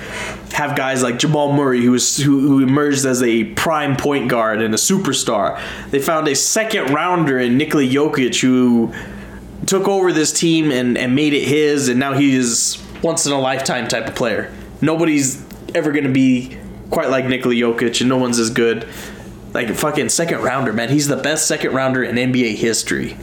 have 0.52 0.74
guys 0.74 1.02
like 1.02 1.18
Jamal 1.18 1.52
Murray, 1.52 1.82
who 1.82 1.90
was 1.90 2.16
who, 2.16 2.40
who 2.40 2.60
emerged 2.60 3.04
as 3.04 3.22
a 3.22 3.44
prime 3.44 3.94
point 3.94 4.30
guard 4.30 4.62
and 4.62 4.72
a 4.72 4.78
superstar. 4.78 5.60
They 5.90 5.98
found 5.98 6.28
a 6.28 6.34
second 6.34 6.94
rounder 6.94 7.38
in 7.38 7.58
Nikola 7.58 7.84
Jokic, 7.84 8.40
who 8.40 8.94
took 9.66 9.86
over 9.86 10.12
this 10.12 10.32
team 10.32 10.70
and, 10.70 10.96
and 10.96 11.14
made 11.14 11.34
it 11.34 11.44
his, 11.44 11.88
and 11.88 12.00
now 12.00 12.14
he 12.14 12.34
is 12.34 12.82
once 13.06 13.24
in 13.24 13.32
a 13.32 13.40
lifetime 13.40 13.88
type 13.88 14.06
of 14.06 14.14
player. 14.14 14.52
Nobody's 14.82 15.42
ever 15.74 15.92
going 15.92 16.04
to 16.04 16.12
be 16.12 16.58
quite 16.90 17.08
like 17.08 17.24
Nikola 17.26 17.54
Jokic, 17.54 18.00
and 18.00 18.08
no 18.08 18.18
one's 18.18 18.38
as 18.38 18.50
good. 18.50 18.86
Like 19.54 19.68
a 19.68 19.74
fucking 19.74 20.10
second 20.10 20.42
rounder, 20.42 20.72
man. 20.72 20.90
He's 20.90 21.08
the 21.08 21.16
best 21.16 21.46
second 21.46 21.72
rounder 21.72 22.02
in 22.02 22.16
NBA 22.16 22.56
history. 22.56 23.16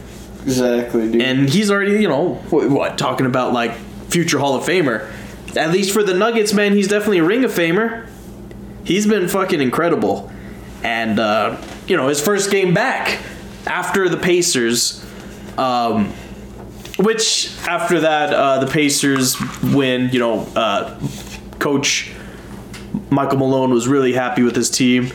Exactly, 0.43 1.11
dude. 1.11 1.21
And 1.21 1.49
he's 1.49 1.69
already, 1.69 2.01
you 2.01 2.07
know, 2.07 2.35
what, 2.49 2.69
what 2.69 2.97
talking 2.97 3.25
about 3.25 3.53
like 3.53 3.75
future 4.09 4.39
Hall 4.39 4.55
of 4.55 4.63
Famer. 4.63 5.11
At 5.55 5.71
least 5.71 5.91
for 5.91 6.01
the 6.01 6.13
Nuggets, 6.13 6.53
man, 6.53 6.73
he's 6.73 6.87
definitely 6.87 7.19
a 7.19 7.23
Ring 7.23 7.43
of 7.43 7.51
Famer. 7.51 8.09
He's 8.83 9.05
been 9.05 9.27
fucking 9.27 9.61
incredible. 9.61 10.31
And 10.83 11.19
uh, 11.19 11.61
you 11.87 11.95
know, 11.95 12.07
his 12.07 12.19
first 12.21 12.49
game 12.49 12.73
back 12.73 13.21
after 13.67 14.09
the 14.09 14.17
Pacers 14.17 15.05
um, 15.57 16.11
which 16.97 17.55
after 17.67 18.01
that, 18.01 18.33
uh, 18.33 18.59
the 18.59 18.71
Pacers 18.71 19.37
win. 19.61 20.09
You 20.11 20.19
know, 20.19 20.47
uh, 20.55 20.99
Coach 21.59 22.11
Michael 23.09 23.37
Malone 23.39 23.71
was 23.71 23.87
really 23.87 24.13
happy 24.13 24.43
with 24.43 24.55
his 24.55 24.69
team, 24.69 25.11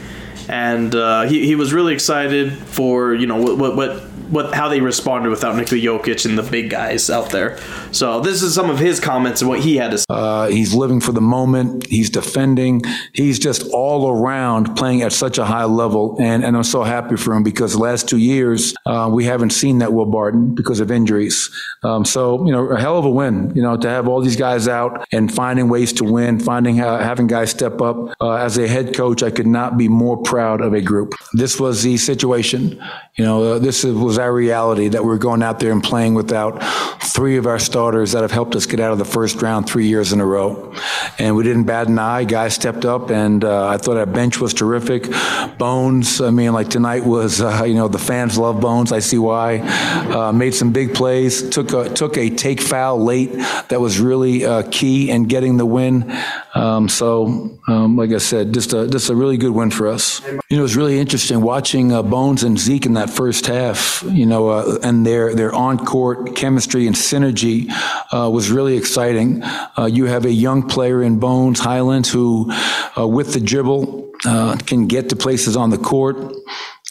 and 0.49 0.94
uh, 0.94 1.23
he 1.23 1.47
he 1.47 1.54
was 1.54 1.73
really 1.73 1.94
excited 1.94 2.52
for 2.56 3.14
you 3.14 3.26
know 3.26 3.40
what 3.40 3.58
what. 3.58 3.76
what 3.76 4.08
what 4.30 4.54
how 4.54 4.68
they 4.68 4.80
responded 4.80 5.30
without 5.30 5.56
Nikola 5.56 5.80
Jokic 5.80 6.26
and 6.26 6.38
the 6.38 6.42
big 6.42 6.70
guys 6.70 7.11
out 7.11 7.30
there. 7.30 7.58
So 7.92 8.20
this 8.20 8.42
is 8.42 8.54
some 8.54 8.70
of 8.70 8.78
his 8.78 9.00
comments 9.00 9.40
and 9.40 9.49
what 9.49 9.61
he 9.61 9.76
had 9.76 9.90
to 9.92 9.99
say. 9.99 10.04
Uh, 10.08 10.49
he's 10.49 10.75
living 10.75 11.00
for 11.00 11.12
the 11.12 11.20
moment. 11.20 11.87
He's 11.87 12.11
defending. 12.11 12.82
He's 13.12 13.38
just 13.38 13.68
all 13.73 14.11
around 14.11 14.76
playing 14.76 15.02
at 15.02 15.12
such 15.12 15.38
a 15.38 15.44
high 15.44 15.64
level, 15.64 16.16
and, 16.20 16.44
and 16.44 16.56
I'm 16.56 16.64
so 16.64 16.82
happy 16.82 17.16
for 17.16 17.35
him 17.35 17.42
because 17.42 17.73
the 17.73 17.78
last 17.78 18.08
two 18.08 18.18
years 18.18 18.75
uh, 18.87 19.08
we 19.12 19.25
haven't 19.25 19.50
seen 19.50 19.78
that 19.78 19.92
Will 19.92 20.06
Barton 20.06 20.54
because 20.54 20.80
of 20.80 20.90
injuries. 20.90 21.50
Um, 21.82 22.04
so 22.04 22.44
you 22.44 22.52
know, 22.52 22.68
a 22.68 22.80
hell 22.80 22.99
of 22.99 23.04
a 23.04 23.11
win. 23.11 23.52
You 23.54 23.62
know, 23.62 23.76
to 23.76 23.88
have 23.88 24.08
all 24.08 24.20
these 24.20 24.37
guys 24.37 24.68
out 24.68 25.06
and 25.12 25.32
finding 25.32 25.68
ways 25.68 25.92
to 25.94 26.04
win, 26.04 26.38
finding 26.38 26.76
how, 26.76 26.99
having 26.99 27.26
guys 27.26 27.50
step 27.50 27.80
up. 27.80 27.97
Uh, 28.20 28.32
as 28.32 28.58
a 28.58 28.68
head 28.68 28.94
coach, 28.94 29.23
I 29.23 29.30
could 29.30 29.47
not 29.47 29.78
be 29.78 29.88
more 29.88 30.16
proud 30.23 30.61
of 30.61 30.75
a 30.75 30.80
group. 30.80 31.14
This 31.32 31.58
was 31.58 31.82
the 31.82 31.97
situation. 31.97 32.82
You 33.16 33.25
know, 33.25 33.42
uh, 33.54 33.58
this 33.58 33.85
was 33.85 34.17
our 34.18 34.32
reality 34.32 34.88
that 34.88 35.04
we're 35.04 35.18
going 35.18 35.42
out 35.42 35.60
there 35.60 35.72
and 35.72 35.82
playing 35.82 36.14
without 36.14 36.62
three 37.02 37.37
of 37.37 37.46
our 37.46 37.58
starters 37.58 38.12
that 38.12 38.22
have 38.22 38.30
helped 38.30 38.54
us 38.54 38.66
get 38.66 38.80
out 38.80 38.92
of 38.92 38.98
the 38.98 39.04
first 39.04 39.42
round 39.42 39.68
three 39.68 39.88
years 39.88 40.12
in 40.12 40.20
a 40.20 40.26
row. 40.26 40.75
And 41.18 41.34
we 41.37 41.42
didn't 41.42 41.64
bat 41.64 41.88
an 41.88 41.98
eye. 41.98 42.25
Guys 42.25 42.54
stepped 42.54 42.84
up, 42.84 43.10
and 43.10 43.44
uh, 43.44 43.66
I 43.66 43.78
thought 43.78 43.96
our 43.96 44.06
bench 44.06 44.38
was 44.40 44.54
terrific. 44.54 45.10
Bones, 45.58 46.20
I 46.20 46.30
mean, 46.30 46.52
like 46.52 46.68
tonight 46.68 47.04
was, 47.04 47.40
uh, 47.40 47.64
you 47.66 47.75
know, 47.75 47.88
the 47.88 47.98
fans 47.98 48.38
love 48.38 48.60
Bones. 48.60 48.92
I 48.92 49.00
see 49.00 49.18
why. 49.18 49.58
Uh, 49.58 50.32
made 50.32 50.54
some 50.54 50.72
big 50.72 50.94
plays. 50.94 51.48
Took 51.50 51.72
a, 51.72 51.88
took 51.88 52.16
a 52.16 52.30
take 52.30 52.60
foul 52.60 53.02
late 53.02 53.32
that 53.68 53.80
was 53.80 53.98
really 53.98 54.44
uh, 54.44 54.62
key 54.70 55.10
in 55.10 55.25
getting 55.25 55.56
the 55.56 55.66
win. 55.66 56.10
Um, 56.59 56.88
so, 56.88 57.59
um, 57.69 57.97
like 57.97 58.11
I 58.11 58.19
said, 58.19 58.53
just 58.53 58.73
a 58.73 58.88
just 58.88 59.11
a 59.11 59.15
really 59.15 59.37
good 59.37 59.53
win 59.53 59.71
for 59.71 59.87
us. 59.87 60.21
You 60.27 60.57
know, 60.57 60.59
it 60.59 60.61
was 60.61 60.77
really 60.77 60.99
interesting 60.99 61.41
watching 61.41 61.93
uh, 61.93 62.03
Bones 62.03 62.43
and 62.43 62.59
Zeke 62.59 62.87
in 62.87 62.95
that 62.95 63.11
first 63.11 63.47
half. 63.47 64.03
You 64.09 64.27
know, 64.27 64.49
uh, 64.49 64.79
and 64.83 65.07
their 65.07 65.35
their 65.35 65.55
on 65.55 65.79
court 65.79 66.35
chemistry 66.35 66.87
and 66.87 66.97
synergy 66.97 67.71
uh, 68.12 68.29
was 68.29 68.50
really 68.50 68.77
exciting. 68.77 69.43
Uh, 69.45 69.88
you 69.91 70.07
have 70.07 70.25
a 70.25 70.33
young 70.33 70.67
player 70.67 71.03
in 71.03 71.21
Bones 71.21 71.61
Hylands 71.61 72.11
who, 72.11 72.50
uh, 72.99 73.07
with 73.07 73.35
the 73.35 73.41
dribble, 73.41 74.12
uh, 74.25 74.57
can 74.67 74.88
get 74.88 75.09
to 75.11 75.17
places 75.17 75.57
on 75.57 75.71
the 75.71 75.79
court. 75.79 76.17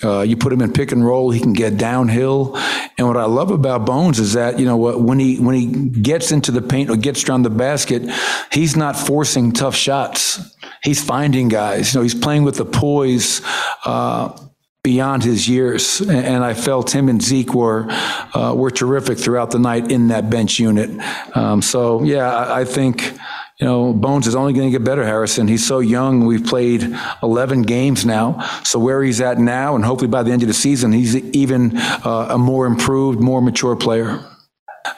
Uh, 0.03 0.21
you 0.21 0.37
put 0.37 0.53
him 0.53 0.61
in 0.61 0.71
pick 0.71 0.91
and 0.91 1.03
roll, 1.03 1.31
he 1.31 1.39
can 1.39 1.53
get 1.53 1.77
downhill. 1.77 2.55
And 2.97 3.07
what 3.07 3.17
I 3.17 3.25
love 3.25 3.49
about 3.49 3.85
Bones 3.85 4.19
is 4.19 4.33
that 4.33 4.59
you 4.59 4.65
know 4.65 4.77
when 4.77 5.17
he 5.17 5.39
when 5.39 5.55
he 5.55 5.89
gets 5.89 6.31
into 6.31 6.51
the 6.51 6.61
paint 6.61 6.89
or 6.89 6.97
gets 6.97 7.27
around 7.27 7.43
the 7.43 7.49
basket, 7.49 8.03
he's 8.51 8.75
not 8.75 8.95
forcing 8.95 9.51
tough 9.51 9.75
shots. 9.75 10.55
He's 10.83 11.03
finding 11.03 11.47
guys. 11.47 11.93
You 11.93 11.99
know, 11.99 12.03
he's 12.03 12.15
playing 12.15 12.43
with 12.43 12.57
the 12.57 12.65
poise. 12.65 13.41
Uh, 13.85 14.37
beyond 14.83 15.21
his 15.21 15.49
years, 15.49 15.99
and 15.99 16.45
I 16.45 16.53
felt 16.53 16.95
him 16.95 17.09
and 17.09 17.21
Zeke 17.21 17.53
were 17.53 17.87
uh, 17.89 18.53
were 18.55 18.71
terrific 18.71 19.17
throughout 19.17 19.51
the 19.51 19.59
night 19.59 19.91
in 19.91 20.07
that 20.07 20.29
bench 20.29 20.59
unit. 20.59 20.89
Um, 21.35 21.61
so 21.61 22.03
yeah, 22.03 22.33
I, 22.33 22.61
I 22.61 22.63
think 22.63 23.13
you 23.59 23.65
know, 23.65 23.91
Bones 23.91 24.27
is 24.27 24.35
only 24.35 24.53
going 24.53 24.71
to 24.71 24.71
get 24.71 24.85
better, 24.85 25.03
Harrison. 25.03 25.47
He's 25.47 25.65
so 25.65 25.79
young. 25.79 26.25
We've 26.25 26.45
played 26.45 26.95
11 27.23 27.63
games 27.63 28.05
now. 28.05 28.39
So 28.63 28.77
where 28.77 29.01
he's 29.01 29.19
at 29.19 29.39
now, 29.39 29.75
and 29.75 29.83
hopefully 29.83 30.09
by 30.09 30.21
the 30.21 30.31
end 30.31 30.43
of 30.43 30.47
the 30.47 30.53
season, 30.53 30.91
he's 30.91 31.15
even 31.15 31.75
uh, 31.75 32.27
a 32.31 32.37
more 32.37 32.67
improved, 32.67 33.19
more 33.19 33.41
mature 33.41 33.75
player. 33.75 34.23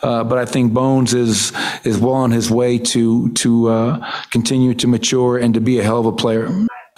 Uh, 0.04 0.24
but 0.24 0.38
I 0.38 0.46
think 0.46 0.74
Bones 0.74 1.13
is 1.13 1.51
is 1.84 1.98
well 1.98 2.13
on 2.13 2.32
his 2.32 2.51
way 2.51 2.78
to 2.78 3.32
to 3.34 3.70
uh, 3.70 4.12
continue 4.30 4.74
to 4.75 4.88
mature 4.88 5.38
and 5.38 5.54
to 5.54 5.62
be 5.62 5.80
a 5.80 5.84
hell 5.84 6.00
of 6.00 6.06
a 6.06 6.12
player. 6.12 6.48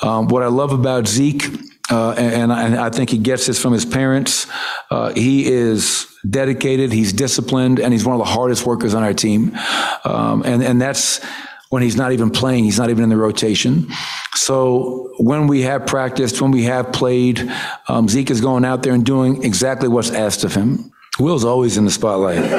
Um, 0.01 0.27
what 0.27 0.44
I 0.44 0.48
love 0.48 0.72
about 0.72 1.08
Zeke, 1.08 1.46
uh, 1.89 2.12
and, 2.18 2.51
and, 2.51 2.75
I, 2.75 2.88
I, 2.88 2.89
think 2.89 3.12
he 3.12 3.20
gets 3.20 3.46
this 3.46 3.62
from 3.62 3.72
his 3.72 3.86
parents, 3.86 4.48
uh, 4.89 5.13
he 5.13 5.46
is 5.46 6.08
dedicated, 6.27 6.91
he's 6.91 7.13
disciplined, 7.13 7.80
and 7.80 7.94
he's 7.94 8.03
one 8.03 8.15
of 8.15 8.20
the 8.20 8.32
hardest 8.32 8.65
workers 8.65 8.96
on 8.96 9.03
our 9.03 9.13
team. 9.13 9.56
Um, 10.03 10.41
and 10.44 10.63
and 10.63 10.82
that's 10.82 11.22
when 11.72 11.82
he's 11.82 11.96
not 11.96 12.12
even 12.12 12.30
playing, 12.30 12.66
he's 12.66 12.78
not 12.78 12.90
even 12.90 13.01
in 13.06 13.10
the 13.10 13.16
rotation. 13.16 13.88
So 14.36 15.13
when 15.20 15.48
we 15.48 15.62
have 15.62 15.88
practiced, 15.88 16.42
when 16.42 16.51
we 16.51 16.63
have 16.63 16.92
played, 16.92 17.50
um, 17.88 18.10
Zeke 18.10 18.30
is 18.30 18.42
going 18.42 18.66
out 18.66 18.84
there 18.84 18.94
and 18.94 19.06
doing 19.06 19.42
exactly 19.44 19.88
what's 19.88 20.12
asked 20.12 20.44
of 20.44 20.54
him. 20.54 20.92
Will's 21.18 21.46
always 21.46 21.78
in 21.78 21.86
the 21.86 21.92
spotlight. 21.92 22.42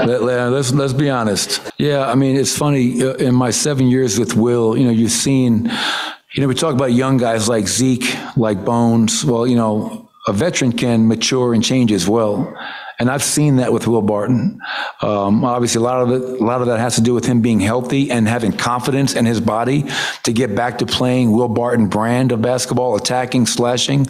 Let, 0.00 0.22
us 0.22 0.72
let's 0.72 0.92
be 0.92 1.10
honest. 1.10 1.60
Yeah, 1.78 2.06
I 2.06 2.14
mean 2.14 2.36
it's 2.36 2.56
funny. 2.56 3.02
Uh, 3.02 3.14
in 3.14 3.34
my 3.34 3.50
seven 3.50 3.88
years 3.88 4.20
with 4.20 4.36
Will, 4.36 4.76
you 4.76 4.84
know, 4.84 4.90
you've 4.90 5.10
seen, 5.10 5.70
you 6.32 6.42
know, 6.42 6.46
we 6.46 6.54
talk 6.54 6.74
about 6.74 6.92
young 6.92 7.16
guys 7.16 7.48
like 7.48 7.66
Zeke, 7.66 8.16
like 8.36 8.64
Bones. 8.64 9.24
Well, 9.24 9.48
you 9.48 9.56
know, 9.56 10.08
a 10.28 10.32
veteran 10.32 10.72
can 10.72 11.08
mature 11.08 11.54
and 11.54 11.64
change 11.64 11.90
as 11.90 12.08
well. 12.08 12.56
And 13.00 13.10
I've 13.10 13.22
seen 13.22 13.56
that 13.56 13.72
with 13.72 13.86
Will 13.86 14.02
Barton. 14.02 14.60
Um, 15.00 15.42
obviously, 15.42 15.80
a 15.80 15.82
lot 15.82 16.02
of 16.02 16.10
it, 16.10 16.40
a 16.40 16.44
lot 16.44 16.60
of 16.60 16.66
that 16.66 16.78
has 16.78 16.96
to 16.96 17.00
do 17.00 17.14
with 17.14 17.24
him 17.24 17.40
being 17.40 17.58
healthy 17.58 18.10
and 18.10 18.28
having 18.28 18.52
confidence 18.52 19.14
in 19.14 19.24
his 19.24 19.40
body 19.40 19.86
to 20.24 20.32
get 20.34 20.54
back 20.54 20.78
to 20.78 20.86
playing 20.86 21.32
Will 21.32 21.48
Barton 21.48 21.88
brand 21.88 22.30
of 22.30 22.42
basketball, 22.42 22.96
attacking, 22.96 23.46
slashing. 23.46 24.06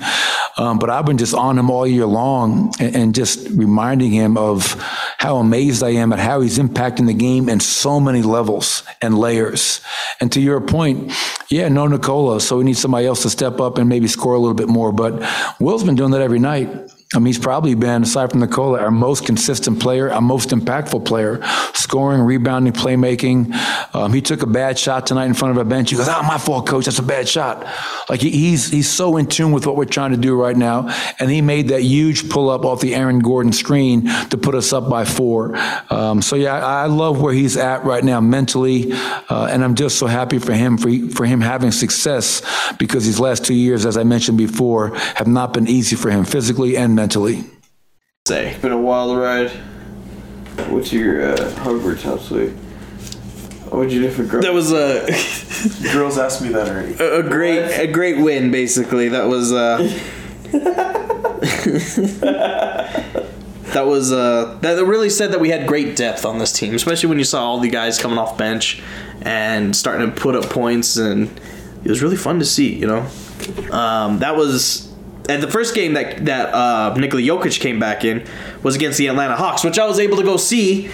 Um, 0.57 0.81
but 0.81 0.91
I've 0.91 1.07
been 1.07 1.19
just 1.19 1.35
on 1.35 1.57
him 1.57 1.71
all 1.71 1.87
year 1.87 2.05
long 2.05 2.75
and, 2.81 2.97
and, 2.97 3.15
just 3.15 3.49
reminding 3.51 4.11
him 4.11 4.37
of 4.37 4.75
how 5.19 5.37
amazed 5.37 5.83
I 5.83 5.91
am 5.91 6.13
at 6.13 6.19
how 6.19 6.41
he's 6.41 6.59
impacting 6.59 7.07
the 7.07 7.15
game 7.15 7.49
in 7.49 7.61
so 7.61 8.01
many 8.01 8.23
levels 8.23 8.83
and 9.01 9.17
layers. 9.17 9.81
And 10.21 10.33
to 10.33 10.41
your 10.41 10.61
point, 10.61 11.13
yeah, 11.49 11.69
no 11.69 11.87
Nikola, 11.87 12.41
so 12.41 12.59
we 12.59 12.65
need 12.65 12.77
somebody 12.77 13.07
else 13.07 13.23
to 13.23 13.31
step 13.31 13.61
up 13.61 13.79
and 13.79 13.89
maybe 13.89 14.09
score 14.09 14.35
a 14.35 14.39
little 14.39 14.55
bit 14.55 14.69
more. 14.69 14.93
But 14.93 15.23
Will's 15.61 15.85
been 15.85 15.95
doing 15.95 16.11
that 16.11 16.21
every 16.23 16.41
night. 16.41 16.91
He's 17.13 17.41
probably 17.41 17.75
been, 17.75 18.05
aside 18.05 18.31
from 18.31 18.39
Nikola, 18.39 18.81
our 18.81 18.93
most 18.93 19.27
consistent 19.27 19.81
player, 19.81 20.13
our 20.13 20.21
most 20.21 20.51
impactful 20.51 21.05
player, 21.05 21.41
scoring, 21.75 22.21
rebounding, 22.21 22.73
playmaking. 22.73 23.53
Um, 23.93 24.13
he 24.13 24.21
took 24.21 24.43
a 24.43 24.47
bad 24.47 24.79
shot 24.79 25.09
tonight 25.09 25.27
in 25.27 25.35
front 25.35 25.59
of 25.59 25.61
a 25.61 25.69
bench. 25.69 25.91
He 25.91 25.97
goes, 25.97 26.09
"Ah, 26.09 26.25
my 26.27 26.39
fault, 26.39 26.69
coach. 26.69 26.85
That's 26.85 27.01
a 27.01 27.03
bad 27.03 27.29
shot." 27.29 27.67
Like 28.09 28.21
he, 28.21 28.31
he's 28.31 28.71
he's 28.71 28.89
so 28.89 29.17
in 29.17 29.27
tune 29.27 29.51
with 29.51 29.67
what 29.67 29.75
we're 29.75 29.87
trying 29.87 30.13
to 30.13 30.17
do 30.17 30.41
right 30.41 30.57
now, 30.57 30.89
and 31.19 31.29
he 31.29 31.43
made 31.43 31.69
that 31.69 31.83
huge 31.83 32.31
pull 32.31 32.49
up 32.49 32.65
off 32.65 32.81
the 32.81 32.95
Aaron 32.95 33.19
Gordon 33.19 33.53
screen 33.53 34.09
to 34.29 34.39
put 34.39 34.55
us 34.55 34.73
up 34.73 34.89
by 34.89 35.05
four. 35.05 35.57
Um, 35.91 36.23
so 36.23 36.37
yeah, 36.37 36.65
I, 36.65 36.85
I, 36.85 36.87
love 36.87 37.21
where 37.21 37.35
he's 37.35 37.57
at 37.57 37.85
right 37.85 38.05
now 38.05 38.21
mentally, 38.21 38.93
uh, 38.93 39.49
and 39.51 39.65
I'm 39.65 39.75
just 39.75 39.99
so 39.99 40.07
happy 40.07 40.39
for 40.39 40.53
him 40.53 40.79
for 40.79 40.89
for 41.09 41.27
him 41.27 41.41
having 41.41 41.73
success 41.73 42.41
because 42.79 43.05
these 43.05 43.19
last 43.19 43.45
two 43.45 43.55
years, 43.55 43.85
as 43.85 43.97
I 43.97 44.05
mentioned 44.05 44.39
before, 44.39 44.95
have 45.17 45.27
not 45.27 45.53
been 45.53 45.67
easy 45.67 45.97
for 45.97 46.09
him 46.09 46.25
physically 46.25 46.77
and 46.77 46.95
mentally. 46.95 47.00
Say. 48.27 48.51
It's 48.51 48.63
been 48.63 48.73
a 48.73 48.81
wild 48.81 49.17
ride. 49.17 49.51
What's 50.69 50.93
your 50.93 51.33
uh, 51.33 51.37
Hogwarts 51.57 52.03
house 52.03 52.31
like? 52.31 52.51
What'd 53.71 53.93
you 53.93 54.03
do 54.03 54.11
for 54.11 54.25
girls? 54.25 54.45
That 54.45 54.53
was 54.53 54.73
a 54.73 55.07
girls 55.93 56.19
asked 56.19 56.43
me 56.43 56.49
that 56.49 56.69
already. 56.69 56.95
A, 56.95 57.21
a 57.21 57.23
great, 57.23 57.79
a 57.79 57.87
great 57.87 58.19
win. 58.19 58.51
Basically, 58.51 59.09
that 59.11 59.29
was. 59.29 59.53
Uh, 59.53 59.79
that 63.73 63.87
was 63.87 64.13
uh, 64.13 64.59
that 64.63 64.85
really 64.85 65.09
said 65.09 65.33
that 65.33 65.41
we 65.41 65.51
had 65.51 65.69
great 65.69 65.97
depth 65.97 66.25
on 66.25 66.39
this 66.39 66.53
team, 66.53 66.75
especially 66.75 67.09
when 67.09 67.19
you 67.19 67.25
saw 67.25 67.45
all 67.45 67.61
the 67.61 67.71
guys 67.71 67.99
coming 67.99 68.19
off 68.19 68.37
bench 68.37 68.83
and 69.23 69.75
starting 69.75 70.13
to 70.13 70.21
put 70.21 70.35
up 70.35 70.51
points, 70.51 70.97
and 70.97 71.29
it 71.85 71.89
was 71.89 72.03
really 72.03 72.17
fun 72.17 72.41
to 72.41 72.45
see. 72.45 72.75
You 72.75 72.87
know, 72.89 73.07
um, 73.71 74.19
that 74.19 74.37
was. 74.37 74.90
And 75.31 75.43
the 75.43 75.51
first 75.51 75.75
game 75.75 75.95
that 75.95 76.25
that 76.27 76.53
uh, 76.53 76.95
Nikola 76.97 77.23
Jokic 77.23 77.61
came 77.61 77.79
back 77.79 78.05
in 78.05 78.27
was 78.63 78.75
against 78.77 78.99
the 78.99 79.07
Atlanta 79.07 79.37
Hawks, 79.37 79.65
which 79.65 79.79
I 79.79 79.87
was 79.87 79.99
able 79.99 80.17
to 80.17 80.25
go 80.25 80.37
see 80.37 80.91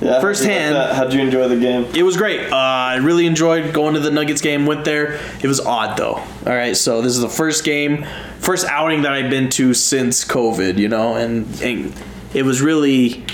Yeah, 0.00 0.20
firsthand. 0.20 0.74
How'd 0.74 0.88
you. 0.88 0.94
How'd 0.94 1.12
you 1.14 1.20
enjoy 1.20 1.48
the 1.48 1.56
game? 1.58 1.84
It 1.94 2.02
was 2.02 2.16
great. 2.16 2.50
Uh, 2.50 2.56
I 2.56 2.96
really 2.96 3.26
enjoyed 3.26 3.74
going 3.74 3.94
to 3.94 4.00
the 4.00 4.10
Nuggets 4.10 4.40
game. 4.40 4.64
Went 4.66 4.84
there. 4.84 5.20
It 5.42 5.46
was 5.46 5.60
odd 5.60 5.98
though. 5.98 6.14
All 6.14 6.54
right, 6.54 6.76
so 6.76 7.02
this 7.02 7.14
is 7.14 7.20
the 7.20 7.28
first 7.28 7.64
game, 7.64 8.06
first 8.38 8.66
outing 8.66 9.02
that 9.02 9.12
I've 9.12 9.30
been 9.30 9.50
to 9.50 9.74
since 9.74 10.24
COVID. 10.24 10.78
You 10.78 10.88
know, 10.88 11.14
and, 11.16 11.46
and 11.60 11.92
it 12.32 12.44
was 12.44 12.62
really. 12.62 13.24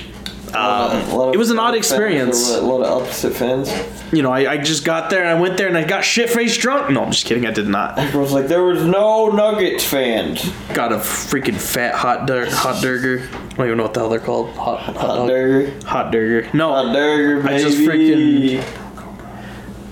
Um, 0.57 1.33
it 1.35 1.37
was 1.37 1.51
an 1.51 1.59
odd 1.59 1.75
experience. 1.75 2.51
A 2.51 2.61
lot 2.61 2.83
of 2.83 3.03
opposite 3.03 3.35
fans. 3.35 3.71
You 4.13 4.23
know, 4.23 4.33
I, 4.33 4.53
I 4.53 4.57
just 4.59 4.85
got 4.85 5.11
there 5.11 5.21
and 5.21 5.29
I 5.29 5.41
went 5.41 5.59
there 5.59 5.69
and 5.69 5.77
I 5.77 5.85
got 5.85 6.05
shit 6.05 6.31
faced 6.31 6.61
drunk. 6.61 6.91
No, 6.91 7.03
I'm 7.05 7.11
just 7.11 7.27
kidding. 7.27 7.45
I 7.47 7.51
did 7.51 7.69
not. 7.69 7.99
Everyone's 7.99 8.33
like, 8.33 8.47
there 8.47 8.65
was 8.65 8.85
no 8.85 9.29
Nuggets 9.29 9.85
fans. 9.85 10.49
Got 10.73 10.93
a 10.93 10.97
freaking 10.97 11.57
fat 11.61 11.95
hot 11.95 12.27
dur- 12.27 12.49
hot 12.51 12.81
burger. 12.83 13.29
I 13.33 13.55
don't 13.57 13.67
even 13.67 13.77
know 13.79 13.83
what 13.85 13.95
the 13.95 14.01
hell 14.01 14.09
they're 14.09 14.19
called. 14.21 14.51
Hot 14.57 14.81
hot, 14.81 14.95
dog. 14.95 15.29
burger. 15.29 15.87
Hot 15.87 16.11
burger. 16.13 16.49
No, 16.55 16.73
Hot 16.73 16.93
burger, 16.95 17.43
baby. 17.43 17.55
I 17.55 17.59
just 17.59 17.79
freaking 17.79 18.86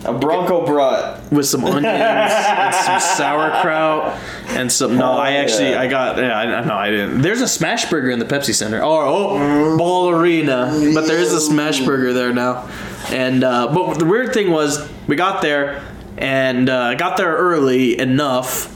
a 0.05 0.13
Bronco 0.13 0.67
brat 0.67 1.33
with 1.33 1.47
some 1.47 1.65
onions 1.65 1.87
and 1.87 2.75
some 2.75 3.01
sauerkraut 3.01 4.19
and 4.49 4.71
some. 4.71 4.97
No, 4.97 5.13
I 5.13 5.33
actually 5.33 5.71
yeah. 5.71 5.81
I 5.81 5.87
got. 5.87 6.19
Yeah, 6.19 6.39
I 6.39 6.65
no, 6.65 6.75
I 6.75 6.91
didn't. 6.91 7.23
There's 7.23 7.41
a 7.41 7.49
smash 7.49 7.89
burger 7.91 8.11
in 8.11 8.19
the 8.19 8.25
Pepsi 8.25 8.55
Center. 8.55 8.83
Oh, 8.83 8.91
oh, 8.91 9.79
Ball 9.79 10.11
Arena, 10.11 10.67
but 10.95 11.07
there 11.07 11.19
is 11.19 11.33
a 11.33 11.41
smash 11.41 11.81
burger 11.81 12.13
there 12.13 12.33
now. 12.33 12.69
And 13.09 13.45
uh, 13.45 13.73
but 13.73 13.99
the 13.99 14.05
weird 14.05 14.35
thing 14.35 14.51
was 14.51 14.89
we 15.07 15.17
got 15.17 15.43
there 15.43 15.83
and 16.17 16.69
uh, 16.69 16.95
got 16.95 17.17
there 17.17 17.35
early 17.35 17.99
enough 17.99 18.71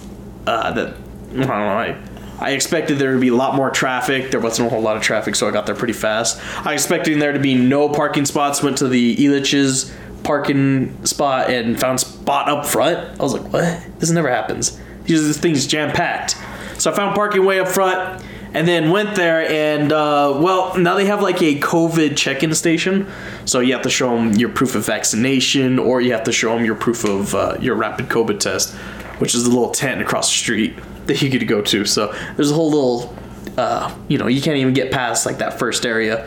uh, 0.47 0.73
that 0.73 0.97
I 1.30 1.35
don't 1.35 1.47
know. 1.47 1.54
I, 1.54 1.97
I 2.40 2.50
expected 2.52 2.99
there 2.99 3.12
to 3.12 3.18
be 3.18 3.28
a 3.28 3.35
lot 3.35 3.54
more 3.54 3.70
traffic. 3.70 4.30
There 4.30 4.40
wasn't 4.40 4.68
a 4.68 4.70
whole 4.70 4.80
lot 4.80 4.97
of 4.97 5.02
traffic, 5.02 5.35
so 5.35 5.49
I 5.49 5.50
got 5.50 5.66
there 5.66 5.75
pretty 5.75 5.92
fast. 5.92 6.40
I 6.64 6.73
expected 6.73 7.20
there 7.20 7.32
to 7.32 7.40
be 7.40 7.54
no 7.54 7.88
parking 7.88 8.25
spots. 8.25 8.62
Went 8.62 8.78
to 8.78 8.88
the 8.88 9.16
Elitch's 9.16 9.92
parking 10.28 11.06
spot 11.06 11.49
and 11.49 11.80
found 11.80 11.99
spot 11.99 12.50
up 12.50 12.66
front. 12.66 13.18
I 13.18 13.23
was 13.23 13.32
like, 13.32 13.50
what? 13.50 13.99
This 13.99 14.11
never 14.11 14.28
happens. 14.28 14.78
Usually 15.06 15.28
this 15.28 15.38
thing's 15.38 15.66
jam 15.66 15.90
packed. 15.90 16.37
So 16.76 16.92
I 16.92 16.94
found 16.94 17.14
parking 17.14 17.47
way 17.47 17.61
up 17.61 17.68
front 17.68 18.23
and 18.52 18.68
then 18.68 18.90
went 18.90 19.16
there 19.16 19.49
and 19.50 19.90
uh, 19.90 20.38
well 20.38 20.76
now 20.76 20.97
they 20.97 21.06
have 21.06 21.23
like 21.23 21.42
a 21.42 21.58
covid 21.61 22.16
check-in 22.16 22.54
station 22.54 23.06
so 23.44 23.61
you 23.61 23.75
have 23.75 23.82
to 23.82 23.90
show 23.90 24.14
them 24.16 24.32
your 24.35 24.49
proof 24.49 24.75
of 24.75 24.87
vaccination 24.87 25.78
or 25.78 26.00
you 26.00 26.12
have 26.12 26.25
to 26.25 26.32
show 26.32 26.54
them 26.54 26.64
your 26.64 26.75
proof 26.75 27.04
of 27.04 27.35
uh, 27.35 27.56
your 27.61 27.75
rapid 27.75 28.06
covid 28.08 28.40
test 28.40 28.75
which 29.18 29.35
is 29.35 29.44
the 29.44 29.50
little 29.50 29.70
tent 29.70 30.00
across 30.00 30.30
the 30.30 30.38
street 30.38 30.75
that 31.06 31.20
you 31.20 31.28
get 31.28 31.40
to 31.40 31.44
go 31.44 31.61
to 31.61 31.85
so 31.85 32.14
there's 32.37 32.50
a 32.50 32.54
whole 32.54 32.70
little 32.70 33.14
uh, 33.58 33.94
you 34.08 34.16
know 34.16 34.28
you 34.28 34.40
can't 34.40 34.56
even 34.56 34.73
get 34.73 34.90
past 34.90 35.26
like 35.26 35.38
that 35.38 35.58
first 35.58 35.85
area 35.85 36.26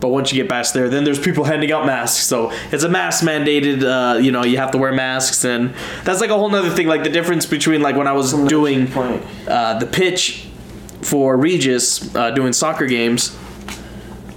but 0.00 0.08
once 0.08 0.32
you 0.32 0.42
get 0.42 0.48
past 0.48 0.74
there, 0.74 0.88
then 0.88 1.04
there's 1.04 1.18
people 1.20 1.44
handing 1.52 1.70
out 1.72 1.86
masks. 1.86 2.26
So 2.26 2.50
it's 2.72 2.84
a 2.84 2.88
mask 2.88 3.22
mandated. 3.24 3.82
Uh, 3.84 4.18
you 4.18 4.32
know, 4.32 4.42
you 4.42 4.56
have 4.56 4.70
to 4.72 4.78
wear 4.78 4.92
masks, 4.92 5.44
and 5.44 5.74
that's 6.04 6.20
like 6.20 6.30
a 6.30 6.36
whole 6.36 6.48
nother 6.48 6.70
thing. 6.70 6.86
Like 6.86 7.04
the 7.04 7.10
difference 7.10 7.46
between 7.46 7.82
like 7.82 7.96
when 7.96 8.06
I 8.06 8.12
was 8.12 8.32
doing 8.32 8.92
uh, 9.46 9.78
the 9.78 9.86
pitch 9.86 10.48
for 11.02 11.36
Regis 11.36 12.14
uh, 12.14 12.30
doing 12.30 12.52
soccer 12.52 12.86
games, 12.86 13.36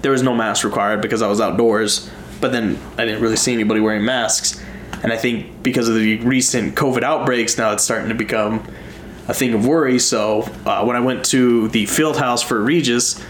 there 0.01 0.12
was 0.12 0.22
no 0.22 0.36
mask 0.36 0.63
required 0.63 1.01
because 1.01 1.22
I 1.22 1.27
was 1.27 1.39
outdoors. 1.41 2.10
But 2.41 2.51
then 2.51 2.77
I 2.98 3.05
didn't 3.05 3.22
really 3.22 3.38
see 3.38 3.53
anybody 3.53 3.79
wearing 3.79 4.03
masks, 4.03 4.62
and 5.01 5.13
I 5.13 5.17
think 5.17 5.63
because 5.63 5.88
of 5.88 5.96
the 5.96 6.17
recent 6.17 6.75
COVID 6.75 7.01
outbreaks, 7.01 7.58
now 7.58 7.72
it's 7.72 7.86
starting 7.86 8.10
to 8.10 8.15
become 8.15 8.67
a 9.29 9.34
thing 9.34 9.53
of 9.53 9.65
worry. 9.65 10.00
So 10.00 10.41
uh, 10.65 10.84
when 10.84 10.98
I 10.98 11.00
went 11.00 11.24
to 11.27 11.70
the 11.70 11.86
field 11.86 12.17
house 12.17 12.41
for 12.41 12.62
Regis 12.62 13.24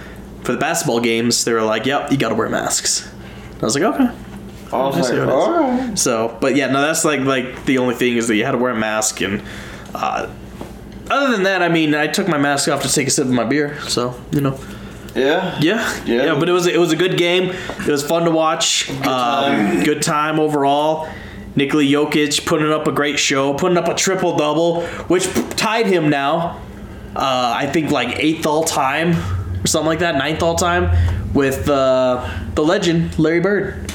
for 0.43 0.51
the 0.51 0.57
basketball 0.57 0.99
games, 0.99 1.43
they 1.45 1.53
were 1.53 1.61
like, 1.63 1.85
"Yep, 1.85 2.11
you 2.11 2.17
got 2.17 2.29
to 2.29 2.35
wear 2.35 2.49
masks." 2.49 3.09
I 3.61 3.65
was 3.65 3.75
like, 3.75 3.83
"Okay." 3.83 4.09
I 4.71 4.77
was 4.87 4.95
I 4.95 4.99
like, 4.99 5.05
see 5.07 5.19
what 5.19 5.21
it 5.21 5.27
is. 5.27 5.33
all 5.33 5.51
right. 5.53 5.99
So, 5.99 6.37
but 6.41 6.55
yeah, 6.55 6.67
no, 6.67 6.81
that's 6.81 7.05
like 7.05 7.21
like 7.21 7.65
the 7.65 7.77
only 7.77 7.95
thing 7.95 8.17
is 8.17 8.27
that 8.27 8.35
you 8.35 8.43
had 8.45 8.51
to 8.51 8.57
wear 8.57 8.71
a 8.71 8.75
mask, 8.79 9.21
and 9.21 9.41
uh, 9.93 10.27
other 11.11 11.31
than 11.31 11.43
that, 11.43 11.61
I 11.61 11.69
mean, 11.69 11.93
I 11.93 12.07
took 12.07 12.27
my 12.27 12.37
mask 12.37 12.67
off 12.69 12.81
to 12.83 12.91
take 12.91 13.07
a 13.07 13.11
sip 13.11 13.25
of 13.25 13.31
my 13.31 13.43
beer. 13.43 13.79
So 13.81 14.19
you 14.31 14.41
know, 14.41 14.59
Yeah. 15.15 15.57
yeah, 15.61 16.03
yeah, 16.05 16.35
But 16.39 16.49
it 16.49 16.53
was 16.53 16.65
it 16.65 16.79
was 16.79 16.91
a 16.91 16.95
good 16.95 17.17
game. 17.17 17.49
It 17.51 17.87
was 17.87 18.03
fun 18.05 18.23
to 18.25 18.31
watch. 18.31 18.87
Good 18.87 19.03
time, 19.03 19.83
good 19.83 20.01
time 20.01 20.39
overall. 20.39 21.07
Nikola 21.55 21.83
Jokic 21.83 22.47
putting 22.47 22.71
up 22.71 22.87
a 22.87 22.91
great 22.91 23.19
show, 23.19 23.53
putting 23.53 23.77
up 23.77 23.87
a 23.87 23.93
triple 23.93 24.35
double, 24.35 24.81
which 25.07 25.27
tied 25.55 25.85
him 25.85 26.09
now. 26.09 26.59
Uh, 27.15 27.53
I 27.55 27.67
think 27.67 27.91
like 27.91 28.17
eighth 28.17 28.47
all 28.47 28.63
time 28.63 29.13
or 29.63 29.67
something 29.67 29.87
like 29.87 29.99
that, 29.99 30.15
ninth 30.15 30.41
all 30.41 30.55
time 30.55 31.33
with 31.33 31.69
uh, 31.69 32.29
the 32.55 32.63
legend 32.63 33.17
Larry 33.17 33.39
Bird 33.39 33.91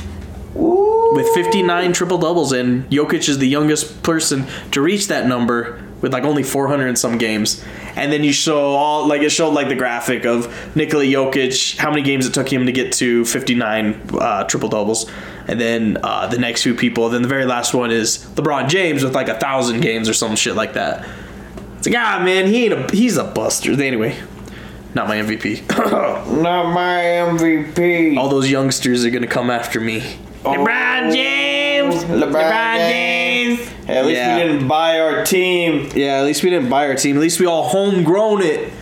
with 0.55 1.29
59 1.35 1.93
triple 1.93 2.19
doubles, 2.19 2.53
and 2.53 2.89
Jokic 2.91 3.29
is 3.29 3.39
the 3.39 3.49
youngest 3.49 4.03
person 4.03 4.47
to 4.73 4.81
reach 4.81 5.09
that 5.09 5.27
number 5.27 5.83
with 6.01 6.13
like 6.13 6.25
only 6.25 6.43
400 6.43 6.87
in 6.87 6.97
some 6.97 7.19
games. 7.19 7.65
And 7.97 8.13
then 8.13 8.23
you 8.23 8.33
show 8.33 8.59
all 8.59 9.07
like 9.07 9.23
it 9.23 9.31
showed 9.31 9.51
like 9.55 9.69
the 9.69 9.75
graphic 9.75 10.25
of 10.25 10.77
Nikola 10.77 11.05
Jokic, 11.05 11.77
how 11.77 11.91
many 11.91 12.03
games 12.03 12.27
it 12.27 12.35
took 12.35 12.53
him 12.53 12.67
to 12.67 12.73
get 12.73 12.93
to 12.95 13.25
59 13.25 14.01
uh, 14.13 14.45
triple 14.45 14.69
doubles, 14.69 15.11
and 15.49 15.61
then 15.61 15.99
uh, 16.03 16.27
the 16.29 16.39
next 16.39 16.63
few 16.63 16.75
people. 16.75 17.09
Then 17.09 17.23
the 17.23 17.29
very 17.29 17.47
last 17.47 17.75
one 17.75 17.91
is 17.91 18.19
LeBron 18.35 18.69
James 18.69 19.03
with 19.03 19.15
like 19.15 19.29
a 19.29 19.39
thousand 19.39 19.81
games 19.81 20.09
or 20.09 20.15
some 20.15 20.37
shit 20.37 20.55
like 20.55 20.75
that. 20.75 21.09
It's 21.79 21.87
like 21.87 21.97
ah 21.97 22.21
man, 22.25 22.47
he 22.47 22.67
ain't 22.67 22.75
a 22.75 22.97
he's 22.97 23.17
a 23.17 23.25
buster. 23.25 23.73
Anyway, 23.73 24.17
not 24.99 25.09
my 25.09 25.17
MVP. 25.17 25.63
Not 26.43 26.73
my 26.73 27.03
MVP. 27.39 28.17
all 28.19 28.29
those 28.29 28.51
youngsters 28.51 29.05
are 29.05 29.11
gonna 29.11 29.27
come 29.29 29.49
after 29.51 29.81
me. 29.81 30.03
Oh, 30.45 30.53
LeBron 30.55 31.13
James. 31.13 32.05
LeBron, 32.05 32.77
James. 32.91 33.61
Hey, 33.87 33.97
at 33.99 34.07
least 34.07 34.17
Yeah. 34.17 34.37
we 34.37 34.43
didn't 34.43 34.69
buy 34.69 34.99
our 35.01 35.25
team. 35.25 35.89
Yeah, 35.95 36.19
at 36.19 36.25
least 36.25 36.43
we 36.43 36.51
didn't 36.51 36.69
buy 36.69 36.87
our 36.89 36.95
team. 36.97 37.17
At 37.17 37.23
least 37.23 37.39
we 37.41 37.47
all 37.47 37.69
homegrown 37.69 38.43
it. 38.43 38.73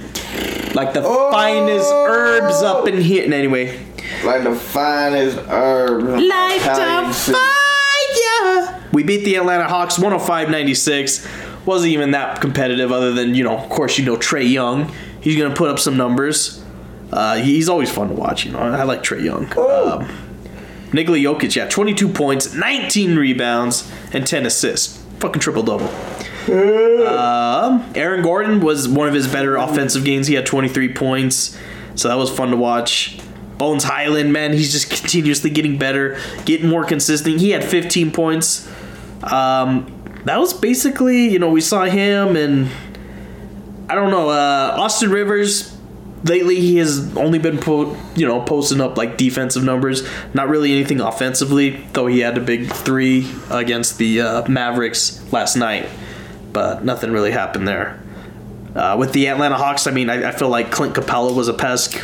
Like 0.74 0.92
the 0.94 1.02
Oh. 1.04 1.30
finest 1.30 1.90
herbs 1.92 2.62
up 2.62 2.88
in 2.88 3.00
here. 3.00 3.24
And 3.24 3.34
anyway. 3.34 3.78
Like 4.24 4.42
the 4.44 4.54
finest 4.54 5.38
herbs. 5.48 6.04
Light 6.04 6.58
Italian 6.60 7.10
a 7.10 7.12
fire. 7.12 8.82
We 8.92 9.02
beat 9.02 9.24
the 9.24 9.34
Atlanta 9.36 9.64
Hawks 9.64 9.98
105 9.98 10.48
96. 10.50 11.26
Wasn't 11.66 11.90
even 11.92 12.12
that 12.12 12.40
competitive, 12.40 12.92
other 12.92 13.12
than, 13.12 13.34
you 13.34 13.42
know, 13.44 13.56
of 13.58 13.68
course, 13.68 13.98
you 13.98 14.04
know, 14.04 14.16
Trae 14.16 14.48
Young. 14.48 14.90
He's 15.26 15.36
going 15.36 15.50
to 15.50 15.56
put 15.56 15.68
up 15.68 15.80
some 15.80 15.96
numbers. 15.96 16.62
Uh, 17.12 17.38
he's 17.38 17.68
always 17.68 17.90
fun 17.90 18.10
to 18.10 18.14
watch, 18.14 18.46
you 18.46 18.52
know. 18.52 18.60
I 18.60 18.84
like 18.84 19.02
Trae 19.02 19.24
Young. 19.24 19.46
Um, 19.58 20.08
Nikola 20.92 21.18
Jokic, 21.18 21.56
yeah, 21.56 21.68
22 21.68 22.10
points, 22.10 22.54
19 22.54 23.16
rebounds, 23.16 23.90
and 24.12 24.24
10 24.24 24.46
assists. 24.46 25.02
Fucking 25.18 25.40
triple 25.40 25.64
double. 25.64 25.88
Um, 27.04 27.90
Aaron 27.96 28.22
Gordon 28.22 28.60
was 28.60 28.88
one 28.88 29.08
of 29.08 29.14
his 29.14 29.26
better 29.26 29.56
offensive 29.56 30.04
games. 30.04 30.28
He 30.28 30.34
had 30.34 30.46
23 30.46 30.94
points, 30.94 31.58
so 31.96 32.06
that 32.06 32.14
was 32.14 32.30
fun 32.30 32.50
to 32.50 32.56
watch. 32.56 33.18
Bones 33.58 33.82
Hyland, 33.82 34.32
man, 34.32 34.52
he's 34.52 34.70
just 34.70 34.90
continuously 34.90 35.50
getting 35.50 35.76
better, 35.76 36.20
getting 36.44 36.68
more 36.68 36.84
consistent. 36.84 37.40
He 37.40 37.50
had 37.50 37.64
15 37.64 38.12
points. 38.12 38.68
Um, 39.24 39.92
that 40.24 40.38
was 40.38 40.54
basically, 40.54 41.28
you 41.28 41.40
know, 41.40 41.50
we 41.50 41.60
saw 41.60 41.84
him, 41.84 42.36
and 42.36 42.68
I 43.88 43.94
don't 43.94 44.10
know, 44.10 44.30
uh, 44.30 44.76
Austin 44.78 45.10
Rivers. 45.10 45.72
Lately, 46.24 46.56
he 46.60 46.78
has 46.78 47.16
only 47.16 47.38
been 47.38 47.58
po- 47.58 47.96
you 48.16 48.26
know 48.26 48.40
posting 48.40 48.80
up 48.80 48.96
like 48.96 49.16
defensive 49.16 49.62
numbers, 49.62 50.06
not 50.34 50.48
really 50.48 50.72
anything 50.72 51.00
offensively. 51.00 51.84
Though 51.92 52.06
he 52.08 52.20
had 52.20 52.36
a 52.36 52.40
big 52.40 52.72
three 52.72 53.30
against 53.50 53.98
the 53.98 54.20
uh, 54.22 54.48
Mavericks 54.48 55.22
last 55.32 55.56
night, 55.56 55.88
but 56.52 56.84
nothing 56.84 57.12
really 57.12 57.30
happened 57.30 57.68
there. 57.68 58.02
Uh, 58.74 58.96
with 58.98 59.12
the 59.12 59.28
Atlanta 59.28 59.56
Hawks, 59.56 59.86
I 59.86 59.90
mean, 59.90 60.10
I, 60.10 60.28
I 60.28 60.32
feel 60.32 60.48
like 60.48 60.70
Clint 60.70 60.94
Capela 60.94 61.34
was 61.34 61.48
a 61.48 61.54
pest. 61.54 61.96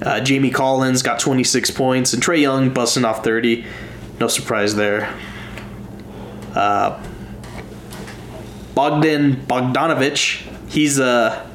Uh, 0.00 0.20
Jamie 0.20 0.50
Collins 0.50 1.02
got 1.02 1.18
26 1.18 1.72
points, 1.72 2.12
and 2.14 2.22
Trae 2.22 2.40
Young 2.40 2.70
busting 2.70 3.04
off 3.04 3.22
30. 3.22 3.66
No 4.18 4.28
surprise 4.28 4.76
there. 4.76 5.14
Uh, 6.54 7.02
Bogdan 8.74 9.44
Bogdanovich, 9.46 10.46
he's 10.70 10.98
uh 10.98 11.46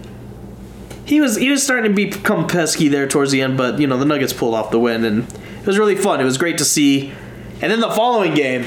he 1.05 1.21
was 1.21 1.35
he 1.37 1.49
was 1.49 1.63
starting 1.63 1.91
to 1.91 1.95
become 1.95 2.47
pesky 2.47 2.87
there 2.87 3.07
towards 3.07 3.31
the 3.31 3.41
end, 3.41 3.57
but 3.57 3.79
you 3.79 3.87
know 3.87 3.97
the 3.97 4.05
Nuggets 4.05 4.33
pulled 4.33 4.53
off 4.53 4.71
the 4.71 4.79
win, 4.79 5.03
and 5.05 5.23
it 5.23 5.65
was 5.65 5.77
really 5.79 5.95
fun. 5.95 6.19
It 6.19 6.25
was 6.25 6.37
great 6.37 6.57
to 6.59 6.65
see. 6.65 7.13
And 7.61 7.71
then 7.71 7.79
the 7.79 7.91
following 7.91 8.33
game, 8.33 8.65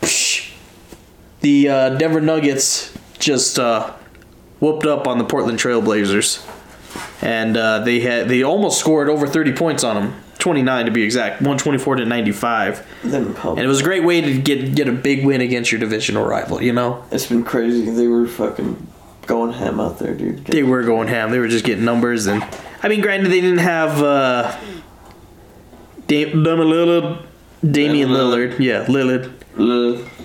psh, 0.00 0.52
the 1.40 1.68
uh, 1.68 1.90
Denver 1.96 2.20
Nuggets 2.20 2.96
just 3.18 3.58
uh, 3.58 3.92
whooped 4.60 4.86
up 4.86 5.06
on 5.06 5.18
the 5.18 5.24
Portland 5.24 5.58
Trailblazers. 5.58 6.46
and 7.22 7.56
uh, 7.56 7.80
they 7.80 8.00
had 8.00 8.28
they 8.28 8.42
almost 8.42 8.78
scored 8.78 9.08
over 9.08 9.26
30 9.26 9.52
points 9.52 9.84
on 9.84 9.96
them. 9.96 10.22
29 10.38 10.86
to 10.86 10.90
be 10.90 11.02
exact, 11.02 11.42
124 11.42 11.96
to 11.96 12.06
95. 12.06 12.86
Them 13.04 13.36
And 13.44 13.58
it 13.58 13.66
was 13.66 13.80
a 13.82 13.84
great 13.84 14.04
way 14.04 14.22
to 14.22 14.40
get 14.40 14.74
get 14.74 14.88
a 14.88 14.92
big 14.92 15.24
win 15.24 15.42
against 15.42 15.70
your 15.70 15.78
divisional 15.78 16.24
rival, 16.24 16.62
you 16.62 16.72
know? 16.72 17.04
It's 17.10 17.26
been 17.26 17.44
crazy. 17.44 17.90
They 17.90 18.06
were 18.06 18.26
fucking 18.26 18.86
going 19.30 19.52
ham 19.52 19.78
out 19.78 19.98
there, 20.00 20.12
dude. 20.12 20.44
They 20.44 20.64
were 20.64 20.82
going 20.82 21.06
ham. 21.08 21.30
They 21.30 21.38
were 21.38 21.48
just 21.48 21.64
getting 21.64 21.84
numbers 21.84 22.26
and 22.26 22.42
I 22.82 22.88
mean 22.88 23.00
granted 23.00 23.30
they 23.30 23.40
didn't 23.40 23.58
have 23.58 24.02
uh 24.02 24.58
Dam- 26.08 26.42
Damian 26.42 26.68
Lillard 26.68 27.26
Damian 27.68 28.08
Lillard. 28.08 28.58
Yeah, 28.58 28.84
Lillard. 28.86 29.32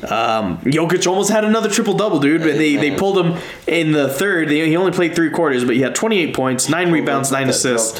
Um, 0.09 0.57
Jokic 0.59 1.05
almost 1.07 1.29
had 1.29 1.43
another 1.43 1.69
triple 1.69 1.93
double, 1.95 2.19
dude. 2.19 2.41
But 2.41 2.53
they, 2.57 2.75
they 2.77 2.95
pulled 2.95 3.17
him 3.17 3.37
in 3.67 3.91
the 3.91 4.07
third. 4.07 4.47
They, 4.49 4.65
he 4.67 4.77
only 4.77 4.91
played 4.93 5.15
three 5.15 5.29
quarters, 5.29 5.65
but 5.65 5.75
he 5.75 5.81
had 5.81 5.93
28 5.95 6.33
points, 6.33 6.69
nine 6.69 6.91
rebounds, 6.91 7.31
nine 7.31 7.49
assists. 7.49 7.99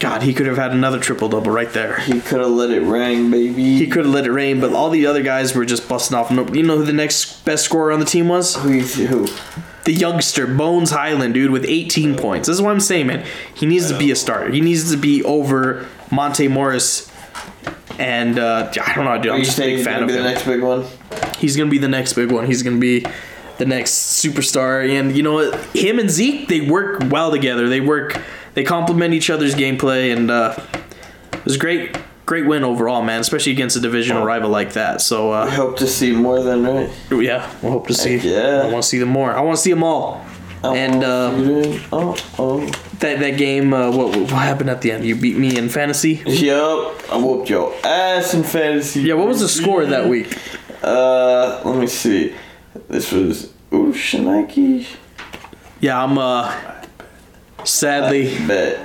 God, 0.00 0.22
he 0.22 0.34
could 0.34 0.46
have 0.46 0.56
had 0.56 0.72
another 0.72 0.98
triple 0.98 1.28
double 1.28 1.52
right 1.52 1.72
there. 1.72 2.00
He 2.00 2.20
could 2.20 2.40
have 2.40 2.50
let 2.50 2.70
it 2.70 2.80
rain, 2.80 3.30
baby. 3.30 3.78
He 3.78 3.86
could 3.86 4.04
have 4.04 4.14
let 4.14 4.26
it 4.26 4.32
rain, 4.32 4.60
but 4.60 4.72
all 4.72 4.90
the 4.90 5.06
other 5.06 5.22
guys 5.22 5.54
were 5.54 5.64
just 5.64 5.88
busting 5.88 6.16
off. 6.16 6.30
You 6.30 6.62
know 6.62 6.76
who 6.78 6.84
the 6.84 6.92
next 6.92 7.44
best 7.44 7.64
scorer 7.64 7.92
on 7.92 8.00
the 8.00 8.06
team 8.06 8.28
was? 8.28 8.56
Who? 8.56 8.80
who? 8.80 9.28
The 9.84 9.92
youngster 9.92 10.46
Bones 10.46 10.90
Hyland, 10.90 11.34
dude, 11.34 11.50
with 11.50 11.64
18 11.66 12.16
points. 12.16 12.48
This 12.48 12.56
is 12.56 12.62
what 12.62 12.72
I'm 12.72 12.80
saying, 12.80 13.06
man. 13.06 13.24
He 13.54 13.66
needs 13.66 13.88
to 13.90 13.98
be 13.98 14.10
a 14.10 14.16
starter. 14.16 14.50
He 14.50 14.60
needs 14.60 14.90
to 14.90 14.96
be 14.96 15.22
over 15.22 15.86
Monte 16.10 16.48
Morris. 16.48 17.10
And 17.98 18.38
uh, 18.38 18.72
I 18.84 18.94
don't 18.94 19.04
know, 19.04 19.20
dude. 19.20 19.32
I'm 19.32 19.44
just 19.44 19.58
a 19.58 19.76
big 19.76 19.84
fan 19.84 20.02
of 20.02 20.08
be 20.08 20.14
him. 20.14 20.22
the 20.22 20.28
next 20.28 20.44
big 20.44 20.62
one? 20.62 20.84
He's 21.38 21.56
gonna 21.56 21.70
be 21.70 21.78
the 21.78 21.88
next 21.88 22.14
big 22.14 22.32
one. 22.32 22.46
He's 22.46 22.62
gonna 22.62 22.78
be 22.78 23.04
the 23.58 23.66
next 23.66 23.92
superstar. 24.24 24.88
And 24.98 25.16
you 25.16 25.22
know 25.22 25.34
what? 25.34 25.54
Him 25.76 25.98
and 25.98 26.10
Zeke, 26.10 26.48
they 26.48 26.62
work 26.62 27.02
well 27.10 27.30
together. 27.30 27.68
They 27.68 27.80
work. 27.80 28.20
They 28.54 28.64
complement 28.64 29.14
each 29.14 29.30
other's 29.30 29.54
gameplay, 29.54 30.16
and 30.16 30.30
uh, 30.30 30.56
it 31.32 31.44
was 31.44 31.56
a 31.56 31.58
great, 31.58 31.96
great 32.24 32.46
win 32.46 32.64
overall, 32.64 33.02
man. 33.02 33.20
Especially 33.20 33.52
against 33.52 33.76
a 33.76 33.80
divisional 33.80 34.24
rival 34.24 34.50
like 34.50 34.74
that. 34.74 35.00
So 35.00 35.32
uh, 35.32 35.44
I 35.44 35.50
hope 35.50 35.76
to 35.78 35.86
see 35.86 36.12
more 36.12 36.42
than 36.42 36.64
right. 36.64 36.90
yeah, 37.10 37.50
we'll 37.62 37.72
hope 37.72 37.88
to 37.88 37.94
see. 37.94 38.16
yeah. 38.16 38.62
I 38.64 38.70
want 38.70 38.84
to 38.84 38.88
see 38.88 38.98
them 38.98 39.08
more. 39.10 39.32
I 39.32 39.40
want 39.40 39.56
to 39.56 39.62
see 39.62 39.70
them 39.70 39.82
all. 39.82 40.24
and 40.64 41.04
uh, 41.04 41.30
oh, 41.92 42.16
oh. 42.38 42.66
that 43.00 43.18
that 43.18 43.36
game, 43.36 43.74
uh, 43.74 43.90
what 43.90 44.16
what 44.16 44.30
happened 44.30 44.70
at 44.70 44.80
the 44.80 44.92
end? 44.92 45.04
You 45.04 45.14
beat 45.14 45.36
me 45.36 45.58
in 45.58 45.68
fantasy. 45.68 46.22
Yup, 46.24 47.12
I 47.12 47.18
whooped 47.18 47.50
your 47.50 47.74
ass 47.84 48.32
in 48.32 48.44
fantasy. 48.44 49.02
Yeah, 49.02 49.14
what 49.14 49.28
was 49.28 49.40
the 49.40 49.48
score 49.48 49.84
that 49.84 50.08
week? 50.08 50.38
Uh, 50.82 51.60
let 51.64 51.78
me 51.78 51.86
see. 51.86 52.34
This 52.88 53.12
was 53.12 53.52
ooh 53.74 53.92
Shanike. 53.92 54.86
Yeah, 55.80 56.02
I'm 56.02 56.16
uh 56.16 56.73
sadly 57.64 58.36
bet. 58.46 58.80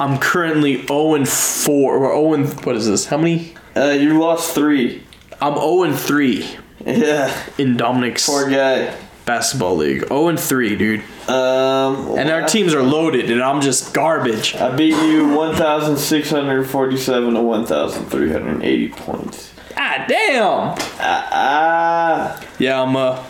I'm 0.00 0.18
currently 0.18 0.86
0 0.86 1.14
and 1.14 1.28
4 1.28 1.96
or 1.96 2.08
0 2.10 2.34
and 2.34 2.64
what 2.64 2.76
is 2.76 2.86
this? 2.86 3.06
How 3.06 3.18
many? 3.18 3.54
Uh, 3.76 3.90
you 3.90 4.18
lost 4.18 4.54
3. 4.54 5.02
I'm 5.40 5.54
0 5.54 5.82
and 5.84 5.98
3 5.98 6.46
Yeah. 6.86 7.30
in 7.58 7.76
Dominic's 7.76 8.26
Poor 8.26 8.48
guy. 8.50 8.94
basketball 9.26 9.76
league. 9.76 10.08
0 10.08 10.28
and 10.28 10.40
3, 10.40 10.76
dude. 10.76 11.02
Um, 11.28 12.16
And 12.18 12.30
our 12.30 12.46
teams 12.46 12.74
are 12.74 12.82
loaded 12.82 13.30
and 13.30 13.42
I'm 13.42 13.60
just 13.60 13.92
garbage. 13.94 14.56
I 14.56 14.74
beat 14.74 14.96
you 15.04 15.28
1,647 15.34 17.34
to 17.34 17.40
1,380 17.42 18.88
points. 18.88 19.52
Ah, 19.76 20.04
damn. 20.08 20.74
Ah, 20.98 21.28
ah. 21.30 22.40
Yeah, 22.58 22.82
I'm 22.82 22.96
uh 22.96 23.22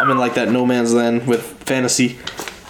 I'm 0.00 0.10
in 0.10 0.18
like 0.18 0.34
that 0.34 0.50
no 0.50 0.66
man's 0.66 0.92
land 0.92 1.26
with 1.26 1.42
fantasy 1.64 2.18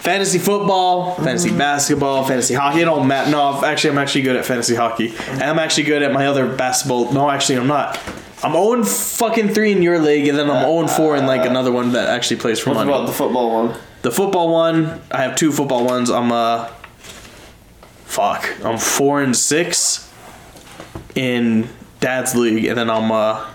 fantasy 0.01 0.39
football, 0.39 1.15
fantasy 1.15 1.55
basketball, 1.55 2.25
fantasy 2.25 2.53
hockey. 2.53 2.81
It 2.81 2.85
don't 2.85 3.07
matter. 3.07 3.31
No, 3.31 3.63
actually 3.63 3.91
I'm 3.91 3.97
actually 3.99 4.23
good 4.23 4.35
at 4.35 4.45
fantasy 4.45 4.75
hockey. 4.75 5.13
And 5.29 5.43
I'm 5.43 5.59
actually 5.59 5.83
good 5.83 6.01
at 6.03 6.11
my 6.11 6.27
other 6.27 6.47
basketball. 6.55 7.11
No, 7.13 7.29
actually 7.29 7.57
I'm 7.57 7.67
not. 7.67 7.99
I'm 8.43 8.53
0 8.53 8.83
fucking 8.83 9.49
three 9.49 9.71
in 9.71 9.83
your 9.83 9.99
league 9.99 10.27
and 10.27 10.37
then 10.37 10.49
I'm 10.49 10.63
0 10.63 10.87
four 10.87 11.15
in 11.15 11.27
like 11.27 11.45
another 11.45 11.71
one 11.71 11.91
that 11.93 12.09
actually 12.09 12.37
plays 12.39 12.59
for 12.59 12.71
What 12.71 12.77
money. 12.77 12.91
about 12.91 13.05
the 13.05 13.13
football 13.13 13.51
one? 13.65 13.79
The 14.01 14.11
football 14.11 14.51
one, 14.51 14.99
I 15.11 15.21
have 15.21 15.35
two 15.35 15.51
football 15.51 15.85
ones. 15.85 16.09
I'm 16.09 16.31
uh 16.31 16.67
fuck. 18.05 18.49
I'm 18.65 18.77
4 18.79 19.21
and 19.21 19.37
6 19.37 20.11
in 21.15 21.69
dad's 21.99 22.33
league 22.35 22.65
and 22.65 22.77
then 22.77 22.89
I'm 22.89 23.11
uh 23.11 23.47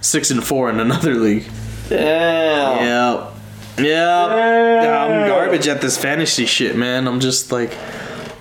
6 0.00 0.30
and 0.30 0.42
4 0.42 0.70
in 0.70 0.80
another 0.80 1.14
league. 1.14 1.44
Damn. 1.90 2.84
Yep. 3.18 3.34
Yep. 3.78 3.84
Yeah, 3.86 5.06
I'm 5.06 5.28
garbage 5.28 5.68
at 5.68 5.80
this 5.80 5.96
fantasy 5.96 6.46
shit, 6.46 6.76
man. 6.76 7.06
I'm 7.08 7.20
just 7.20 7.52
like, 7.52 7.76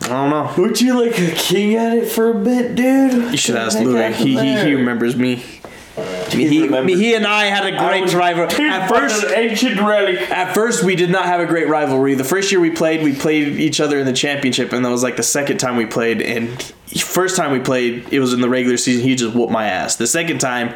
I 0.03 0.07
don't 0.09 0.29
know. 0.29 0.53
Weren't 0.57 0.81
you 0.81 0.99
like 0.99 1.19
a 1.19 1.31
king 1.31 1.75
at 1.75 1.97
it 1.97 2.09
for 2.09 2.31
a 2.31 2.33
bit, 2.33 2.75
dude? 2.75 3.31
You 3.31 3.37
should 3.37 3.55
What 3.55 3.63
ask 3.63 3.77
heck 3.77 3.85
Louis. 3.85 4.13
He, 4.15 4.37
he 4.37 4.59
he 4.61 4.73
remembers 4.73 5.15
me. 5.15 5.43
He, 6.29 6.47
he, 6.47 6.95
he 6.95 7.15
and 7.15 7.25
I 7.25 7.45
had 7.45 7.65
a 7.65 7.75
great 7.77 8.13
rivalry. 8.13 8.69
At 8.69 8.87
first, 8.87 9.25
ancient 9.31 9.79
relic. 9.79 10.29
at 10.29 10.53
first, 10.53 10.83
we 10.83 10.95
did 10.95 11.09
not 11.09 11.25
have 11.25 11.39
a 11.39 11.47
great 11.47 11.67
rivalry. 11.67 12.13
The 12.13 12.23
first 12.23 12.51
year 12.51 12.61
we 12.61 12.69
played, 12.69 13.01
we 13.03 13.15
played 13.15 13.59
each 13.59 13.79
other 13.79 13.97
in 13.97 14.05
the 14.05 14.13
championship, 14.13 14.73
and 14.73 14.85
that 14.85 14.89
was 14.89 15.01
like 15.01 15.15
the 15.15 15.23
second 15.23 15.57
time 15.57 15.75
we 15.75 15.87
played. 15.87 16.21
And 16.21 16.61
first 16.95 17.35
time 17.35 17.51
we 17.51 17.59
played, 17.59 18.13
it 18.13 18.19
was 18.19 18.33
in 18.33 18.41
the 18.41 18.49
regular 18.49 18.77
season. 18.77 19.03
He 19.03 19.15
just 19.15 19.35
whooped 19.35 19.51
my 19.51 19.67
ass. 19.67 19.95
The 19.95 20.05
second 20.05 20.39
time 20.39 20.75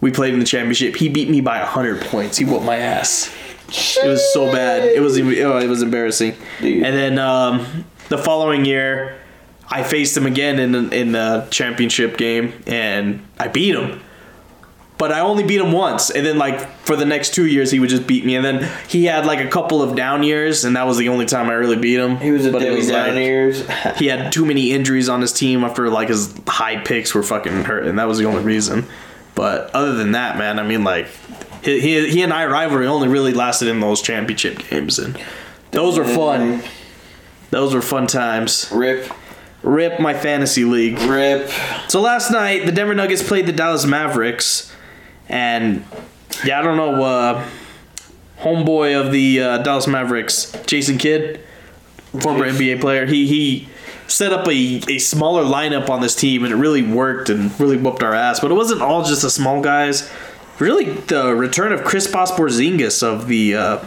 we 0.00 0.12
played 0.12 0.34
in 0.34 0.40
the 0.40 0.46
championship, 0.46 0.94
he 0.94 1.08
beat 1.08 1.28
me 1.28 1.40
by 1.40 1.58
hundred 1.58 2.00
points. 2.02 2.38
He 2.38 2.44
whooped 2.44 2.64
my 2.64 2.76
ass. 2.76 3.34
It 3.68 4.08
was 4.08 4.32
so 4.32 4.50
bad. 4.50 4.84
It 4.84 5.00
was 5.00 5.18
oh, 5.18 5.58
it 5.58 5.68
was 5.68 5.82
embarrassing. 5.82 6.34
Dude. 6.60 6.82
And 6.84 6.96
then 6.96 7.18
um, 7.18 7.84
the 8.08 8.18
following 8.18 8.64
year, 8.64 9.18
I 9.68 9.82
faced 9.82 10.16
him 10.16 10.26
again 10.26 10.58
in 10.58 10.72
the, 10.72 10.98
in 10.98 11.12
the 11.12 11.46
championship 11.50 12.16
game, 12.16 12.54
and 12.66 13.26
I 13.38 13.48
beat 13.48 13.74
him. 13.74 14.00
But 14.96 15.12
I 15.12 15.20
only 15.20 15.44
beat 15.44 15.60
him 15.60 15.70
once, 15.70 16.10
and 16.10 16.26
then 16.26 16.38
like 16.38 16.60
for 16.80 16.96
the 16.96 17.04
next 17.04 17.32
two 17.32 17.46
years, 17.46 17.70
he 17.70 17.78
would 17.78 17.90
just 17.90 18.04
beat 18.04 18.24
me. 18.24 18.34
And 18.34 18.44
then 18.44 18.68
he 18.88 19.04
had 19.04 19.26
like 19.26 19.38
a 19.38 19.48
couple 19.48 19.80
of 19.80 19.94
down 19.94 20.24
years, 20.24 20.64
and 20.64 20.74
that 20.74 20.86
was 20.86 20.96
the 20.96 21.08
only 21.10 21.24
time 21.24 21.48
I 21.48 21.52
really 21.52 21.76
beat 21.76 22.00
him. 22.00 22.16
He 22.16 22.32
was 22.32 22.46
a 22.46 22.50
but 22.50 22.62
it 22.62 22.72
was 22.72 22.88
down 22.88 23.10
like, 23.10 23.18
ears. 23.18 23.64
he 23.96 24.06
had 24.06 24.32
too 24.32 24.44
many 24.44 24.72
injuries 24.72 25.08
on 25.08 25.20
his 25.20 25.32
team 25.32 25.62
after 25.62 25.88
like 25.88 26.08
his 26.08 26.34
high 26.48 26.82
picks 26.82 27.14
were 27.14 27.22
fucking 27.22 27.64
hurt, 27.64 27.86
and 27.86 27.98
that 28.00 28.08
was 28.08 28.18
the 28.18 28.24
only 28.24 28.42
reason. 28.42 28.86
But 29.36 29.70
other 29.72 29.94
than 29.94 30.12
that, 30.12 30.36
man, 30.36 30.58
I 30.58 30.64
mean, 30.64 30.82
like 30.82 31.06
he 31.62 31.80
he, 31.80 32.10
he 32.10 32.22
and 32.22 32.32
I 32.32 32.46
rivalry 32.46 32.86
only 32.86 33.08
really 33.08 33.32
lasted 33.32 33.68
in 33.68 33.80
those 33.80 34.02
championship 34.02 34.58
games, 34.68 34.98
and 34.98 35.18
those 35.70 35.98
were 35.98 36.04
fun. 36.04 36.62
Those 37.50 37.74
were 37.74 37.82
fun 37.82 38.06
times. 38.06 38.70
Rip. 38.72 39.10
Rip 39.62 39.98
my 39.98 40.14
fantasy 40.14 40.64
league. 40.64 40.98
Rip. 41.00 41.50
So 41.88 42.00
last 42.00 42.30
night 42.30 42.66
the 42.66 42.72
Denver 42.72 42.94
Nuggets 42.94 43.22
played 43.22 43.46
the 43.46 43.52
Dallas 43.52 43.84
Mavericks, 43.84 44.72
and 45.28 45.84
yeah, 46.44 46.60
I 46.60 46.62
don't 46.62 46.76
know, 46.76 47.02
uh, 47.02 47.48
homeboy 48.40 49.00
of 49.00 49.12
the 49.12 49.40
uh, 49.40 49.58
Dallas 49.58 49.86
Mavericks, 49.86 50.52
Jason 50.66 50.98
Kidd, 50.98 51.40
former 52.20 52.46
NBA 52.46 52.80
player. 52.80 53.06
He 53.06 53.26
he 53.26 53.68
set 54.06 54.32
up 54.32 54.46
a, 54.46 54.80
a 54.88 54.98
smaller 54.98 55.44
lineup 55.44 55.90
on 55.90 56.00
this 56.00 56.14
team, 56.14 56.44
and 56.44 56.52
it 56.52 56.56
really 56.56 56.82
worked 56.82 57.28
and 57.28 57.58
really 57.60 57.76
whooped 57.76 58.02
our 58.02 58.14
ass. 58.14 58.40
But 58.40 58.50
it 58.50 58.54
wasn't 58.54 58.82
all 58.82 59.04
just 59.04 59.22
the 59.22 59.30
small 59.30 59.60
guys. 59.60 60.10
Really, 60.58 60.92
the 60.92 61.34
return 61.34 61.72
of 61.72 61.84
Chris 61.84 62.08
Porzingis 62.08 63.02
of 63.02 63.28
the 63.28 63.54
uh, 63.54 63.84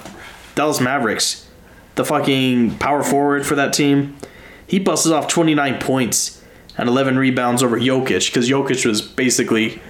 Dallas 0.56 0.80
Mavericks, 0.80 1.50
the 1.96 2.06
fucking 2.06 2.78
power 2.78 3.04
forward 3.04 3.46
for 3.46 3.56
that 3.56 3.74
team, 3.74 4.18
he 4.66 4.80
busted 4.80 5.12
off 5.12 5.28
29 5.28 5.80
points 5.82 6.42
and 6.78 6.88
11 6.88 7.18
rebounds 7.18 7.62
over 7.62 7.78
Jokic 7.78 8.28
because 8.28 8.50
Jokic 8.50 8.86
was 8.86 9.02
basically 9.02 9.82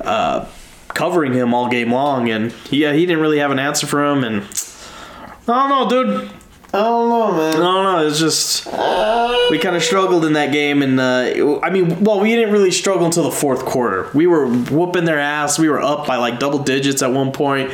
uh, 0.00 0.46
covering 0.88 1.32
him 1.32 1.52
all 1.54 1.68
game 1.68 1.92
long, 1.92 2.30
and 2.30 2.54
yeah, 2.70 2.92
he 2.92 3.04
didn't 3.04 3.20
really 3.20 3.38
have 3.38 3.50
an 3.50 3.58
answer 3.58 3.86
for 3.86 4.04
him. 4.04 4.22
And 4.22 4.42
I 5.48 5.68
don't 5.68 5.68
know, 5.68 5.88
dude. 5.88 6.30
I 6.74 6.78
don't 6.78 7.08
know, 7.10 7.32
man. 7.32 7.54
I 7.54 7.58
don't 7.58 7.84
know. 7.84 8.06
It's 8.06 8.18
just 8.18 8.64
we 9.50 9.58
kind 9.58 9.76
of 9.76 9.82
struggled 9.82 10.24
in 10.24 10.32
that 10.34 10.52
game, 10.52 10.82
and 10.82 10.98
uh, 10.98 11.60
I 11.62 11.68
mean, 11.70 12.02
well, 12.02 12.20
we 12.20 12.34
didn't 12.34 12.52
really 12.52 12.70
struggle 12.70 13.04
until 13.04 13.24
the 13.24 13.30
fourth 13.30 13.64
quarter. 13.66 14.08
We 14.14 14.26
were 14.26 14.46
whooping 14.48 15.04
their 15.04 15.18
ass. 15.20 15.58
We 15.58 15.68
were 15.68 15.80
up 15.82 16.06
by 16.06 16.16
like 16.16 16.38
double 16.38 16.60
digits 16.60 17.02
at 17.02 17.12
one 17.12 17.30
point 17.32 17.70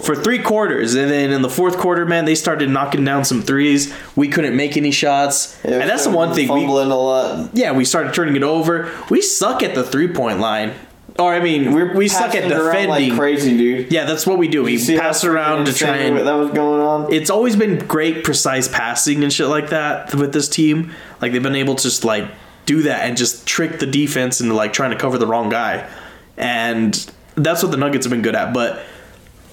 for 0.00 0.14
three 0.14 0.38
quarters, 0.38 0.94
and 0.94 1.10
then 1.10 1.30
in 1.32 1.42
the 1.42 1.50
fourth 1.50 1.76
quarter, 1.76 2.06
man, 2.06 2.24
they 2.24 2.36
started 2.36 2.70
knocking 2.70 3.04
down 3.04 3.24
some 3.24 3.42
threes. 3.42 3.92
We 4.14 4.28
couldn't 4.28 4.56
make 4.56 4.76
any 4.76 4.92
shots, 4.92 5.58
Yeah, 5.64 5.80
and 5.80 5.90
that's 5.90 6.04
the 6.04 6.10
one 6.10 6.32
thing 6.32 6.48
we 6.52 6.60
fumbling 6.60 6.90
a 6.92 6.96
lot. 6.96 7.50
yeah, 7.52 7.72
we 7.72 7.84
started 7.84 8.14
turning 8.14 8.36
it 8.36 8.42
over. 8.44 8.90
We 9.10 9.22
suck 9.22 9.62
at 9.64 9.74
the 9.74 9.82
three 9.82 10.08
point 10.08 10.38
line. 10.38 10.72
Or 11.20 11.34
I 11.34 11.40
mean, 11.40 11.72
We're 11.72 11.94
we 11.94 12.08
suck 12.08 12.34
at 12.34 12.42
passing 12.42 12.50
it 12.50 12.52
around 12.52 12.72
defending. 12.72 13.10
like 13.10 13.18
crazy, 13.18 13.56
dude. 13.56 13.92
yeah, 13.92 14.04
that's 14.06 14.26
what 14.26 14.38
we 14.38 14.48
do. 14.48 14.62
We 14.62 14.78
See 14.78 14.94
how 14.96 15.02
pass 15.02 15.22
around 15.24 15.66
to 15.66 15.72
try 15.74 15.96
and. 15.98 16.16
that 16.16 16.32
was 16.32 16.50
going 16.50 16.80
on. 16.80 17.12
It's 17.12 17.30
always 17.30 17.56
been 17.56 17.78
great, 17.86 18.24
precise 18.24 18.66
passing 18.68 19.22
and 19.22 19.32
shit 19.32 19.48
like 19.48 19.68
that 19.70 20.14
with 20.14 20.32
this 20.32 20.48
team. 20.48 20.92
Like 21.20 21.32
they've 21.32 21.42
been 21.42 21.54
able 21.54 21.74
to 21.76 21.82
just 21.82 22.04
like 22.04 22.26
do 22.66 22.82
that 22.82 23.06
and 23.06 23.16
just 23.16 23.46
trick 23.46 23.78
the 23.80 23.86
defense 23.86 24.40
into 24.40 24.54
like 24.54 24.72
trying 24.72 24.90
to 24.92 24.96
cover 24.98 25.18
the 25.18 25.26
wrong 25.26 25.48
guy, 25.50 25.88
and 26.36 26.94
that's 27.34 27.62
what 27.62 27.70
the 27.70 27.78
Nuggets 27.78 28.06
have 28.06 28.10
been 28.10 28.22
good 28.22 28.34
at. 28.34 28.54
But 28.54 28.82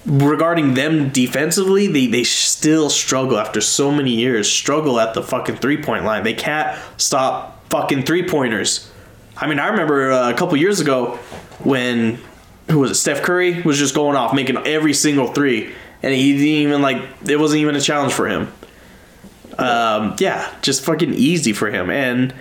regarding 0.06 0.74
them 0.74 1.10
defensively, 1.10 1.86
they, 1.86 2.06
they 2.06 2.24
still 2.24 2.88
struggle 2.88 3.38
after 3.38 3.60
so 3.60 3.90
many 3.90 4.12
years, 4.14 4.50
struggle 4.50 4.98
at 5.00 5.14
the 5.14 5.22
fucking 5.22 5.56
three 5.56 5.82
point 5.82 6.04
line. 6.04 6.22
They 6.24 6.34
can't 6.34 6.78
stop 6.96 7.68
fucking 7.70 8.04
three 8.04 8.26
pointers. 8.26 8.90
I 9.36 9.46
mean, 9.46 9.58
I 9.58 9.68
remember 9.68 10.10
uh, 10.10 10.30
a 10.30 10.34
couple 10.34 10.56
years 10.56 10.80
ago 10.80 11.18
when, 11.60 12.18
who 12.70 12.80
was 12.80 12.90
it, 12.90 12.94
Steph 12.94 13.22
Curry 13.22 13.62
was 13.62 13.78
just 13.78 13.94
going 13.94 14.16
off, 14.16 14.34
making 14.34 14.58
every 14.66 14.94
single 14.94 15.28
three. 15.28 15.74
And 16.02 16.14
he 16.14 16.32
didn't 16.32 16.46
even, 16.46 16.82
like, 16.82 17.02
it 17.26 17.38
wasn't 17.38 17.60
even 17.60 17.74
a 17.74 17.80
challenge 17.80 18.12
for 18.12 18.28
him. 18.28 18.52
Um, 19.58 20.14
yeah, 20.18 20.54
just 20.62 20.84
fucking 20.84 21.14
easy 21.14 21.52
for 21.52 21.70
him. 21.70 21.90
And 21.90 22.32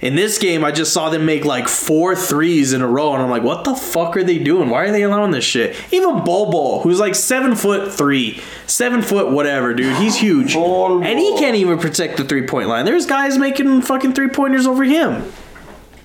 in 0.00 0.14
this 0.14 0.38
game, 0.38 0.64
I 0.64 0.70
just 0.70 0.92
saw 0.92 1.10
them 1.10 1.26
make 1.26 1.44
like 1.44 1.68
four 1.68 2.14
threes 2.14 2.72
in 2.72 2.82
a 2.82 2.86
row, 2.86 3.14
and 3.14 3.22
I'm 3.22 3.30
like, 3.30 3.42
what 3.42 3.64
the 3.64 3.74
fuck 3.74 4.16
are 4.16 4.22
they 4.22 4.38
doing? 4.38 4.68
Why 4.68 4.84
are 4.84 4.92
they 4.92 5.02
allowing 5.02 5.32
this 5.32 5.44
shit? 5.44 5.76
Even 5.92 6.24
Bol, 6.24 6.80
who's 6.82 7.00
like 7.00 7.14
seven 7.14 7.56
foot 7.56 7.92
three, 7.92 8.40
seven 8.66 9.02
foot 9.02 9.32
whatever, 9.32 9.74
dude, 9.74 9.96
he's 9.96 10.16
huge, 10.16 10.54
and 10.54 11.18
he 11.18 11.36
can't 11.38 11.56
even 11.56 11.78
protect 11.78 12.16
the 12.16 12.24
three 12.24 12.46
point 12.46 12.68
line. 12.68 12.84
There's 12.84 13.06
guys 13.06 13.38
making 13.38 13.82
fucking 13.82 14.12
three 14.12 14.28
pointers 14.28 14.66
over 14.66 14.84
him. 14.84 15.32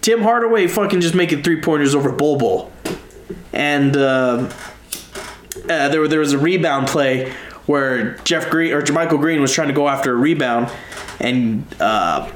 Tim 0.03 0.21
Hardaway 0.21 0.67
fucking 0.67 0.99
just 0.99 1.15
making 1.15 1.43
three 1.43 1.61
pointers 1.61 1.95
over 1.95 2.11
Bol 2.11 2.37
Bol, 2.37 2.71
and 3.53 3.95
uh, 3.95 4.49
uh, 4.49 5.87
there 5.87 6.05
there 6.09 6.19
was 6.19 6.33
a 6.33 6.37
rebound 6.37 6.87
play 6.87 7.31
where 7.67 8.17
Jeff 8.17 8.49
Green 8.49 8.73
or 8.73 8.81
JaMychal 8.81 9.17
Green 9.17 9.39
was 9.39 9.53
trying 9.53 9.69
to 9.69 9.73
go 9.73 9.87
after 9.87 10.11
a 10.11 10.15
rebound, 10.15 10.69
and 11.21 11.65
uh, 11.79 12.29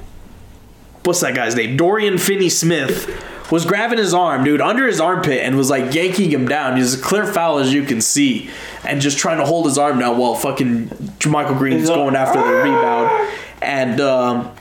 what's 1.04 1.20
that 1.20 1.36
guy's 1.36 1.56
name? 1.56 1.76
Dorian 1.76 2.18
Finney 2.18 2.48
Smith 2.48 3.52
was 3.52 3.66
grabbing 3.66 3.98
his 3.98 4.14
arm, 4.14 4.46
dude, 4.46 4.62
under 4.62 4.88
his 4.88 5.02
armpit, 5.02 5.44
and 5.44 5.58
was 5.58 5.70
like 5.70 5.94
yanking 5.94 6.32
him 6.32 6.48
down. 6.48 6.78
He's 6.78 6.98
a 6.98 7.04
clear 7.04 7.26
foul 7.26 7.60
as 7.60 7.74
you 7.74 7.84
can 7.84 8.00
see, 8.00 8.50
and 8.86 9.02
just 9.02 9.18
trying 9.18 9.40
to 9.40 9.46
hold 9.46 9.66
his 9.66 9.78
arm 9.78 10.00
down 10.00 10.18
while 10.18 10.36
fucking 10.36 10.88
JaMychal 11.20 11.58
Green 11.58 11.74
is 11.80 11.90
going 11.90 12.16
after 12.16 12.40
the 12.40 12.64
rebound, 12.64 13.30
and. 13.62 14.00
Um, 14.00 14.57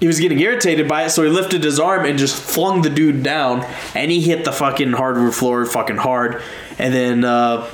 he 0.00 0.06
was 0.06 0.20
getting 0.20 0.38
irritated 0.38 0.86
by 0.88 1.04
it, 1.04 1.10
so 1.10 1.22
he 1.24 1.28
lifted 1.28 1.64
his 1.64 1.80
arm 1.80 2.04
and 2.04 2.18
just 2.18 2.40
flung 2.40 2.82
the 2.82 2.90
dude 2.90 3.22
down, 3.22 3.64
and 3.94 4.10
he 4.10 4.20
hit 4.20 4.44
the 4.44 4.52
fucking 4.52 4.92
hardwood 4.92 5.34
floor 5.34 5.64
fucking 5.66 5.96
hard. 5.96 6.40
And 6.78 6.94
then 6.94 7.24
uh, 7.24 7.68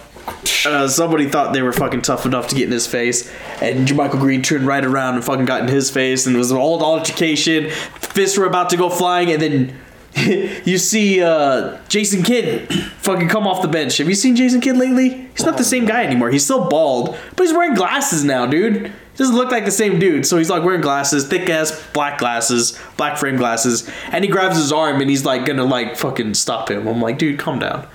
uh, 0.67 0.89
somebody 0.89 1.29
thought 1.29 1.53
they 1.53 1.63
were 1.63 1.73
fucking 1.73 2.03
tough 2.03 2.25
enough 2.25 2.49
to 2.49 2.55
get 2.55 2.65
in 2.65 2.73
his 2.73 2.87
face, 2.87 3.31
and 3.61 3.95
Michael 3.95 4.19
Green 4.19 4.43
turned 4.43 4.67
right 4.67 4.85
around 4.85 5.17
and 5.17 5.25
fucking 5.25 5.45
got 5.45 5.63
in 5.63 5.69
his 5.69 5.91
face, 5.91 6.27
and 6.27 6.35
it 6.35 6.39
was 6.39 6.51
an 6.51 6.57
old 6.57 6.83
altercation. 6.83 7.71
Fists 7.71 8.39
were 8.39 8.47
about 8.47 8.71
to 8.71 8.77
go 8.77 8.89
flying, 8.89 9.31
and 9.31 9.43
then 9.43 9.81
you 10.65 10.79
see 10.79 11.21
uh, 11.21 11.79
Jason 11.89 12.23
Kidd 12.23 12.73
fucking 12.99 13.29
come 13.29 13.47
off 13.47 13.61
the 13.61 13.69
bench. 13.69 13.99
Have 13.99 14.09
you 14.09 14.15
seen 14.15 14.37
Jason 14.37 14.61
Kidd 14.61 14.77
lately? 14.77 15.29
He's 15.37 15.45
not 15.45 15.59
the 15.59 15.65
same 15.65 15.85
guy 15.85 16.05
anymore. 16.05 16.31
He's 16.31 16.45
still 16.45 16.69
bald, 16.69 17.19
but 17.37 17.47
he's 17.47 17.53
wearing 17.53 17.75
glasses 17.75 18.25
now, 18.25 18.47
dude. 18.47 18.93
Doesn't 19.16 19.37
look 19.37 19.50
like 19.50 19.64
the 19.64 19.70
same 19.70 19.98
dude. 19.98 20.27
So 20.27 20.38
he's 20.38 20.50
like 20.50 20.64
wearing 20.64 20.81
glasses, 20.81 21.27
thick 21.27 21.48
ass 21.48 21.81
black 21.92 22.18
glasses, 22.18 22.79
black 22.96 23.16
frame 23.16 23.37
glasses, 23.37 23.88
and 24.11 24.24
he 24.24 24.31
grabs 24.31 24.57
his 24.57 24.72
arm 24.72 25.00
and 25.00 25.09
he's 25.09 25.24
like 25.24 25.46
gonna 25.46 25.64
like 25.64 25.96
fucking 25.96 26.35
stop 26.35 26.70
him. 26.70 26.88
I'm 26.88 27.00
like, 27.00 27.18
dude, 27.18 27.38
calm 27.38 27.61
down. 27.61 27.87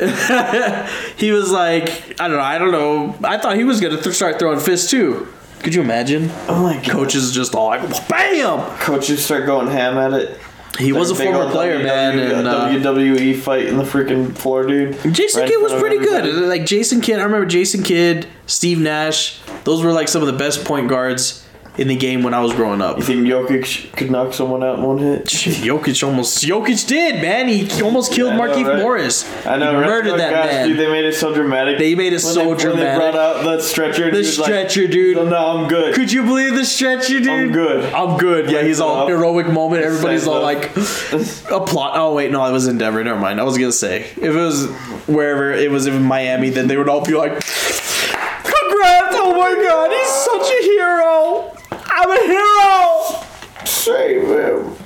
he 1.16 1.30
was 1.30 1.50
like, 1.50 2.18
I 2.20 2.26
don't 2.26 2.38
know, 2.38 2.42
I 2.42 2.58
don't 2.58 2.72
know. 2.72 3.16
I 3.22 3.38
thought 3.38 3.56
he 3.56 3.64
was 3.64 3.80
gonna 3.80 4.00
th- 4.00 4.14
start 4.14 4.38
throwing 4.38 4.58
fists 4.58 4.90
too. 4.90 5.28
Could 5.60 5.74
you 5.74 5.82
imagine? 5.82 6.30
Oh 6.48 6.62
my 6.62 6.76
god. 6.76 6.88
Coaches 6.88 7.32
just 7.32 7.54
all 7.54 7.68
like, 7.68 8.08
bam! 8.08 8.60
Coaches 8.78 9.22
start 9.24 9.44
going 9.44 9.66
ham 9.68 9.98
at 9.98 10.14
it. 10.14 10.40
He 10.78 10.92
was 10.92 11.10
a 11.10 11.14
former 11.14 11.50
player, 11.50 11.80
WWE 11.80 11.84
man, 11.84 12.18
and 12.18 12.48
uh, 12.48 12.68
WWE 12.70 13.36
fight 13.38 13.66
in 13.66 13.76
the 13.76 13.82
freaking 13.82 14.34
floor, 14.36 14.66
dude. 14.66 14.92
Jason 15.12 15.42
Right 15.42 15.50
Kidd 15.50 15.60
was 15.60 15.72
pretty 15.74 15.98
good. 15.98 16.34
Like 16.46 16.64
Jason 16.64 17.00
Kidd, 17.00 17.18
I 17.18 17.24
remember 17.24 17.46
Jason 17.46 17.82
Kidd, 17.82 18.26
Steve 18.46 18.78
Nash. 18.80 19.40
Those 19.64 19.82
were 19.82 19.92
like 19.92 20.08
some 20.08 20.22
of 20.22 20.26
the 20.26 20.36
best 20.38 20.64
point 20.64 20.88
guards 20.88 21.44
in 21.80 21.88
the 21.88 21.96
game 21.96 22.22
when 22.22 22.34
I 22.34 22.40
was 22.40 22.52
growing 22.52 22.82
up. 22.82 22.98
You 22.98 23.02
think 23.02 23.26
Jokic 23.26 23.96
could 23.96 24.10
knock 24.10 24.34
someone 24.34 24.62
out 24.62 24.78
in 24.78 24.84
one 24.84 24.98
hit? 24.98 25.24
Jokic 25.24 26.06
almost 26.06 26.44
Jokic 26.44 26.86
did, 26.86 27.22
man. 27.22 27.48
He 27.48 27.68
almost 27.82 28.12
killed 28.12 28.34
I 28.34 28.36
know, 28.36 28.42
Markieff 28.42 28.68
right? 28.68 28.78
Morris. 28.82 29.46
I 29.46 29.56
know, 29.56 29.70
he 29.70 29.76
right? 29.78 29.86
murdered 29.86 30.18
that 30.20 30.30
gosh, 30.30 30.52
man. 30.52 30.68
Dude, 30.68 30.78
they 30.78 30.88
made 30.92 31.06
it 31.06 31.14
so 31.14 31.32
dramatic. 31.32 31.78
They 31.78 31.94
made 31.94 32.12
it 32.12 32.16
When 32.22 32.34
so 32.34 32.40
they, 32.40 32.46
When 32.48 32.58
dramatic. 32.58 32.86
they 32.92 32.96
brought 32.96 33.16
out 33.16 33.44
the 33.44 33.60
stretcher, 33.62 34.10
the 34.10 34.22
dude, 34.22 34.38
like, 34.38 34.44
stretcher, 34.46 34.86
dude. 34.88 35.16
"So 35.16 35.28
now 35.30 35.56
I'm 35.56 35.68
good. 35.68 35.94
Could 35.94 36.12
you 36.12 36.22
believe 36.22 36.54
the 36.54 36.66
stretcher, 36.66 37.18
dude? 37.18 37.28
I'm 37.28 37.50
good. 37.52 37.94
I'm 37.94 38.18
good. 38.18 38.50
Yeah, 38.50 38.62
he's 38.62 38.78
all 38.80 39.06
heroic 39.06 39.48
moment. 39.48 39.82
Everybody's 39.82 40.26
all 40.26 40.42
like 40.42 40.76
applaud. 41.50 41.92
Oh 41.94 42.14
wait, 42.14 42.30
no, 42.30 42.44
it 42.44 42.52
was 42.52 42.66
in 42.66 42.76
Denver. 42.76 43.02
Never 43.02 43.18
mind. 43.18 43.40
I 43.40 43.44
was 43.44 43.56
gonna 43.56 43.72
say 43.72 44.02
if 44.02 44.18
it 44.22 44.30
was 44.34 44.66
wherever 45.08 45.50
it 45.50 45.70
was 45.70 45.86
in 45.86 46.02
Miami, 46.02 46.50
then 46.50 46.66
they 46.68 46.76
would 46.76 46.90
all 46.90 47.02
be 47.04 47.14
like, 47.14 47.32
"Congrats! 47.40 49.16
Oh 49.16 49.34
my 49.36 49.54
God, 49.66 49.90
he's 49.90 50.08
such 50.08 50.50
a 50.60 50.62
hero! 50.62 51.56
I'm 52.00 52.10
a 52.10 52.20
hero!" 52.26 53.26
Save 53.66 54.22
him. 54.28 54.76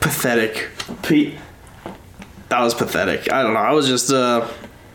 Pathetic. 0.00 0.68
Pete. 1.02 1.34
That 2.48 2.60
was 2.60 2.74
pathetic. 2.74 3.32
I 3.32 3.42
don't 3.42 3.54
know. 3.54 3.60
I 3.60 3.72
was 3.72 3.86
just 3.88 4.12
uh, 4.12 4.48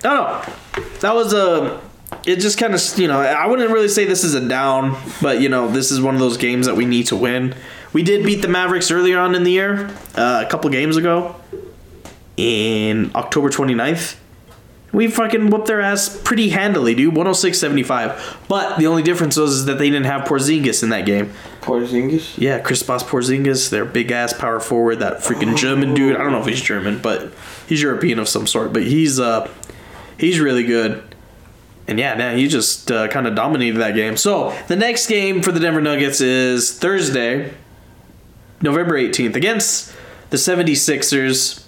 I 0.03 0.07
don't 0.07 0.15
know. 0.15 0.53
That 0.99 1.15
was 1.15 1.33
a. 1.33 1.81
it 2.25 2.37
just 2.37 2.57
kind 2.57 2.73
of 2.73 2.81
you 2.97 3.07
know 3.07 3.19
I 3.19 3.47
wouldn't 3.47 3.71
really 3.71 3.87
say 3.87 4.05
this 4.05 4.23
is 4.23 4.33
a 4.33 4.45
down, 4.47 4.97
but 5.21 5.41
you 5.41 5.49
know 5.49 5.67
this 5.67 5.91
is 5.91 6.01
one 6.01 6.15
of 6.15 6.19
those 6.19 6.37
games 6.37 6.65
that 6.65 6.75
we 6.75 6.85
need 6.85 7.07
to 7.07 7.15
win. 7.15 7.55
We 7.93 8.03
did 8.03 8.25
beat 8.25 8.41
the 8.41 8.49
Mavericks 8.49 8.91
earlier 8.91 9.19
on 9.19 9.35
in 9.35 9.43
the 9.43 9.51
year, 9.51 9.89
uh, 10.15 10.43
a 10.45 10.49
couple 10.49 10.69
games 10.69 10.97
ago, 10.97 11.35
in 12.35 13.11
October 13.15 13.49
29th. 13.49 14.17
We 14.95 15.09
fucking 15.09 15.49
whooped 15.49 15.67
their 15.67 15.81
ass 15.81 16.21
pretty 16.23 16.49
handily, 16.49 16.95
dude. 16.95 17.13
106-75. 17.13 18.47
But 18.47 18.77
the 18.77 18.87
only 18.87 19.03
difference 19.03 19.35
was 19.35 19.51
is 19.51 19.65
that 19.65 19.77
they 19.77 19.89
didn't 19.89 20.05
have 20.05 20.25
Porzingis 20.25 20.83
in 20.83 20.89
that 20.89 21.05
game. 21.05 21.33
Porzingis? 21.59 22.37
Yeah, 22.37 22.61
Kristaps 22.61 23.03
Porzingis, 23.03 23.69
their 23.69 23.83
big 23.83 24.09
ass 24.11 24.31
power 24.31 24.61
forward, 24.61 24.99
that 24.99 25.17
freaking 25.17 25.57
German 25.57 25.95
dude. 25.95 26.15
I 26.15 26.19
don't 26.19 26.31
know 26.31 26.39
if 26.39 26.47
he's 26.47 26.61
German, 26.61 26.99
but 26.99 27.33
he's 27.67 27.81
European 27.81 28.19
of 28.19 28.29
some 28.29 28.47
sort. 28.47 28.71
But 28.71 28.83
he's 28.83 29.19
uh, 29.19 29.51
he's 30.17 30.39
really 30.39 30.63
good. 30.63 31.03
And 31.89 31.99
yeah, 31.99 32.13
now 32.13 32.33
he 32.33 32.47
just 32.47 32.89
uh, 32.89 33.09
kind 33.09 33.27
of 33.27 33.35
dominated 33.35 33.79
that 33.79 33.95
game. 33.95 34.15
So 34.15 34.57
the 34.69 34.77
next 34.77 35.07
game 35.07 35.41
for 35.41 35.51
the 35.51 35.59
Denver 35.59 35.81
Nuggets 35.81 36.21
is 36.21 36.79
Thursday, 36.79 37.53
November 38.61 38.93
18th, 38.93 39.35
against 39.35 39.93
the 40.29 40.37
76ers. 40.37 41.64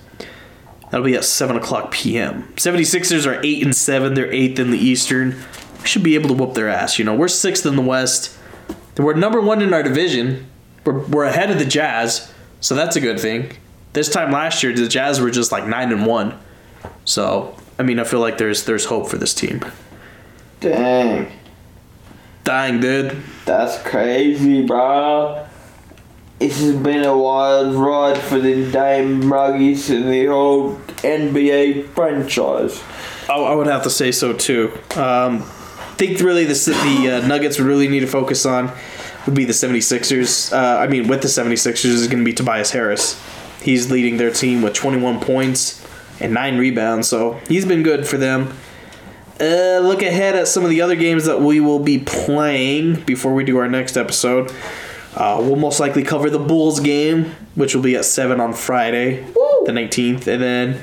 That'll 0.89 1.05
be 1.05 1.15
at 1.15 1.25
7 1.25 1.55
o'clock 1.57 1.91
p.m. 1.91 2.43
76ers 2.55 3.25
are 3.25 3.41
8 3.43 3.63
and 3.63 3.75
7. 3.75 4.13
They're 4.13 4.31
8th 4.31 4.59
in 4.59 4.71
the 4.71 4.77
Eastern. 4.77 5.35
We 5.81 5.87
should 5.87 6.03
be 6.03 6.15
able 6.15 6.29
to 6.29 6.33
whoop 6.33 6.53
their 6.53 6.69
ass. 6.69 6.97
You 6.97 7.05
know, 7.05 7.15
we're 7.15 7.25
6th 7.27 7.65
in 7.65 7.75
the 7.75 7.81
West. 7.81 8.37
We're 8.97 9.13
number 9.13 9.41
one 9.41 9.61
in 9.61 9.73
our 9.73 9.83
division. 9.83 10.47
We're, 10.85 10.99
we're 10.99 11.25
ahead 11.25 11.51
of 11.51 11.59
the 11.59 11.65
Jazz, 11.65 12.33
so 12.61 12.73
that's 12.73 12.95
a 12.95 13.01
good 13.01 13.19
thing. 13.19 13.51
This 13.93 14.09
time 14.09 14.31
last 14.31 14.63
year, 14.63 14.73
the 14.73 14.87
Jazz 14.87 15.19
were 15.19 15.29
just 15.29 15.51
like 15.51 15.67
9 15.67 15.91
and 15.91 16.05
1. 16.05 16.39
So, 17.05 17.55
I 17.77 17.83
mean, 17.83 17.99
I 17.99 18.03
feel 18.03 18.19
like 18.19 18.37
there's 18.37 18.65
there's 18.65 18.85
hope 18.85 19.09
for 19.09 19.17
this 19.17 19.33
team. 19.33 19.63
Dang. 20.59 21.31
Dang, 22.43 22.79
dude. 22.79 23.17
That's 23.45 23.81
crazy, 23.83 24.65
bro. 24.65 25.46
This 26.39 26.61
has 26.61 26.75
been 26.75 27.03
a 27.03 27.17
wild 27.17 27.73
ride 27.73 28.17
for 28.17 28.39
the 28.39 28.71
Dame 28.71 29.23
Ruggies 29.23 29.89
and 29.89 30.07
the 30.07 30.27
whole 30.27 30.75
NBA 30.97 31.89
franchise. 31.89 32.83
I, 33.27 33.33
I 33.33 33.55
would 33.55 33.65
have 33.65 33.81
to 33.83 33.89
say 33.89 34.11
so 34.11 34.33
too. 34.33 34.71
Um, 34.95 35.43
think 35.97 36.19
really 36.19 36.45
the 36.45 36.53
the 36.53 37.11
uh, 37.11 37.27
Nuggets 37.27 37.57
would 37.57 37.67
really 37.67 37.87
need 37.87 38.01
to 38.01 38.07
focus 38.07 38.45
on 38.45 38.71
would 39.25 39.35
be 39.35 39.45
the 39.45 39.53
76ers. 39.53 40.53
Uh, 40.53 40.79
I 40.79 40.87
mean, 40.87 41.07
with 41.07 41.21
the 41.21 41.27
76ers 41.27 41.85
is 41.85 42.07
going 42.07 42.19
to 42.19 42.25
be 42.25 42.33
Tobias 42.33 42.71
Harris. 42.71 43.21
He's 43.61 43.89
leading 43.91 44.17
their 44.17 44.31
team 44.31 44.61
with 44.61 44.75
21 44.75 45.19
points 45.19 45.83
and 46.19 46.33
9 46.33 46.57
rebounds, 46.57 47.07
so 47.07 47.33
he's 47.47 47.65
been 47.65 47.81
good 47.81 48.07
for 48.07 48.17
them. 48.17 48.55
Uh, 49.39 49.79
look 49.81 50.01
ahead 50.01 50.35
at 50.35 50.47
some 50.47 50.63
of 50.63 50.69
the 50.69 50.81
other 50.81 50.95
games 50.95 51.25
that 51.25 51.41
we 51.41 51.59
will 51.59 51.79
be 51.79 51.99
playing 51.99 53.01
before 53.01 53.33
we 53.33 53.43
do 53.43 53.57
our 53.57 53.67
next 53.67 53.97
episode. 53.97 54.51
Uh, 55.17 55.39
we'll 55.41 55.55
most 55.55 55.79
likely 55.79 56.03
cover 56.03 56.29
the 56.29 56.37
Bulls 56.37 56.79
game, 56.79 57.35
which 57.55 57.73
will 57.73 57.81
be 57.81 57.95
at 57.95 58.05
7 58.05 58.39
on 58.39 58.53
Friday, 58.53 59.23
the 59.65 59.71
19th, 59.71 60.27
and 60.27 60.43
then 60.43 60.79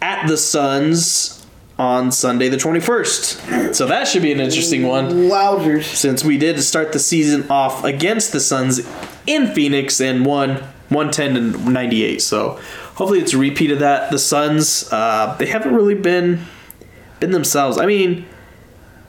at 0.00 0.28
the 0.28 0.36
Suns 0.36 1.44
on 1.76 2.12
Sunday, 2.12 2.48
the 2.48 2.56
21st. 2.56 3.74
So 3.74 3.86
that 3.86 4.06
should 4.06 4.22
be 4.22 4.30
an 4.30 4.38
interesting 4.38 4.86
one. 4.86 5.08
Wowzers. 5.28 5.82
Since 5.82 6.24
we 6.24 6.38
did 6.38 6.62
start 6.62 6.92
the 6.92 7.00
season 7.00 7.50
off 7.50 7.82
against 7.82 8.30
the 8.30 8.38
Suns 8.38 8.86
in 9.26 9.48
Phoenix 9.48 10.00
and 10.00 10.24
won 10.24 10.58
110 10.90 11.34
to 11.34 11.70
98. 11.70 12.22
So 12.22 12.60
hopefully 12.94 13.18
it's 13.18 13.34
a 13.34 13.38
repeat 13.38 13.72
of 13.72 13.80
that. 13.80 14.12
The 14.12 14.20
Suns, 14.20 14.88
uh, 14.92 15.34
they 15.40 15.46
haven't 15.46 15.74
really 15.74 15.96
been 15.96 16.46
been 17.18 17.32
themselves. 17.32 17.76
I 17.78 17.86
mean, 17.86 18.24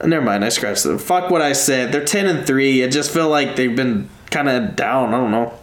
never 0.03 0.25
mind. 0.25 0.43
I 0.43 0.49
scratched 0.49 0.83
them. 0.83 0.97
Fuck 0.97 1.29
what 1.29 1.43
I 1.43 1.53
said. 1.53 1.91
They're 1.91 2.03
10 2.03 2.25
and 2.25 2.47
3. 2.47 2.83
I 2.83 2.87
just 2.87 3.11
feel 3.11 3.29
like 3.29 3.55
they've 3.55 3.75
been 3.75 4.09
kind 4.31 4.49
of 4.49 4.75
down. 4.75 5.13
I 5.13 5.17
don't 5.17 5.31
know. 5.31 5.53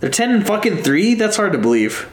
They're 0.00 0.10
10 0.10 0.30
and 0.30 0.46
fucking 0.46 0.82
3? 0.82 1.14
That's 1.14 1.36
hard 1.36 1.52
to 1.52 1.58
believe. 1.58 2.08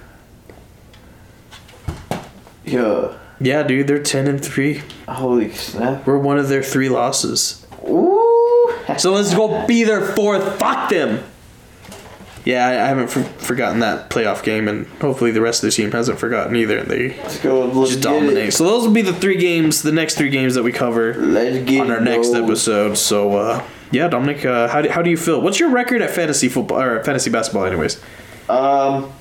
Yeah. 2.66 3.14
Yeah, 3.40 3.64
dude, 3.64 3.88
they're 3.88 4.02
ten 4.02 4.28
and 4.28 4.44
three. 4.44 4.82
Holy 5.08 5.52
snap! 5.52 6.08
We're 6.08 6.18
one 6.18 6.38
of 6.38 6.48
their 6.48 6.64
three 6.64 6.90
losses. 6.90 7.66
Ooh. 7.88 8.74
So 8.98 9.12
let's 9.14 9.34
go 9.34 9.66
be 9.68 9.84
their 9.84 10.02
fourth. 10.02 10.58
Fuck 10.58 10.90
them. 10.90 11.24
Yeah, 12.46 12.68
I, 12.68 12.72
I 12.74 12.88
haven't 12.88 13.08
for, 13.08 13.24
forgotten 13.24 13.80
that 13.80 14.10
playoff 14.10 14.44
game, 14.44 14.68
and 14.68 14.86
hopefully 15.02 15.32
the 15.32 15.42
rest 15.42 15.64
of 15.64 15.70
the 15.70 15.76
team 15.76 15.92
hasn't 15.92 16.20
forgotten 16.20 16.56
either. 16.56 16.84
They 16.84 17.18
Let's 17.18 17.40
go. 17.40 17.66
Let's 17.66 17.92
just 17.92 18.04
dominate. 18.04 18.50
it. 18.50 18.54
So 18.54 18.64
those 18.64 18.86
will 18.88 18.94
be 18.94 19.02
the 19.02 19.14
three 19.14 19.38
games, 19.38 19.82
the 19.82 19.92
next 19.92 20.16
three 20.16 20.30
games 20.30 20.56
that 20.56 20.64
we 20.64 20.72
cover 20.72 21.14
on 21.14 21.92
our 21.92 22.02
next 22.02 22.34
episode. 22.34 22.98
So 22.98 23.36
uh, 23.36 23.64
yeah, 23.92 24.08
Dominic, 24.08 24.46
uh, 24.46 24.68
how 24.68 24.82
do, 24.82 24.90
how 24.90 25.02
do 25.02 25.10
you 25.10 25.18
feel? 25.18 25.42
What's 25.42 25.60
your 25.60 25.70
record 25.70 26.02
at 26.02 26.12
fantasy 26.12 26.50
football 26.50 26.82
or 26.82 27.04
fantasy 27.04 27.30
basketball, 27.30 27.66
anyways? 27.66 28.02
Um, 28.50 29.12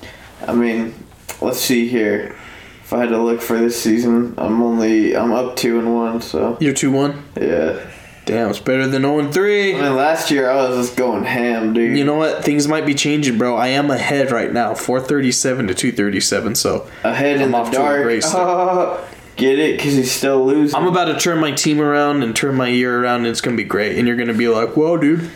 I 0.47 0.53
mean, 0.53 0.93
let's 1.41 1.59
see 1.59 1.87
here. 1.87 2.35
If 2.83 2.93
I 2.93 2.99
had 2.99 3.09
to 3.09 3.17
look 3.17 3.41
for 3.41 3.57
this 3.57 3.81
season, 3.81 4.35
I'm 4.37 4.61
only 4.61 5.15
I'm 5.17 5.31
up 5.33 5.55
two 5.55 5.79
and 5.79 5.95
one. 5.95 6.21
So 6.21 6.57
You're 6.59 6.73
two 6.73 6.91
one. 6.91 7.23
yeah. 7.39 7.79
Damn, 8.25 8.49
it's 8.49 8.59
better 8.59 8.87
than 8.87 9.03
zero 9.03 9.19
and 9.19 9.31
three. 9.31 9.75
I 9.75 9.81
mean, 9.81 9.95
last 9.95 10.31
year 10.31 10.49
I 10.49 10.55
was 10.67 10.87
just 10.87 10.97
going 10.97 11.23
ham, 11.25 11.73
dude. 11.73 11.95
You 11.95 12.03
know 12.03 12.15
what? 12.15 12.43
Things 12.43 12.67
might 12.67 12.83
be 12.85 12.95
changing, 12.95 13.37
bro. 13.37 13.55
I 13.55 13.67
am 13.67 13.91
ahead 13.91 14.31
right 14.31 14.51
now, 14.51 14.73
four 14.73 14.99
thirty 14.99 15.31
seven 15.31 15.67
to 15.67 15.75
two 15.75 15.91
thirty 15.91 16.19
seven. 16.19 16.55
So 16.55 16.89
Ahead 17.03 17.35
in 17.37 17.43
I'm 17.43 17.51
the 17.51 17.57
off 17.57 17.71
to 17.71 17.77
a 17.77 17.79
dark. 17.79 18.03
great 18.03 18.23
start. 18.23 19.01
get 19.35 19.59
it? 19.59 19.79
Cause 19.79 19.93
he's 19.93 20.11
still 20.11 20.45
losing. 20.45 20.75
I'm 20.75 20.87
about 20.87 21.05
to 21.05 21.19
turn 21.19 21.39
my 21.39 21.51
team 21.51 21.81
around 21.81 22.23
and 22.23 22.35
turn 22.35 22.55
my 22.55 22.67
year 22.67 23.01
around, 23.01 23.19
and 23.19 23.27
it's 23.27 23.41
gonna 23.41 23.57
be 23.57 23.63
great. 23.63 23.97
And 23.97 24.07
you're 24.07 24.17
gonna 24.17 24.33
be 24.33 24.47
like, 24.47 24.75
"Whoa, 24.75 24.97
dude, 24.97 25.29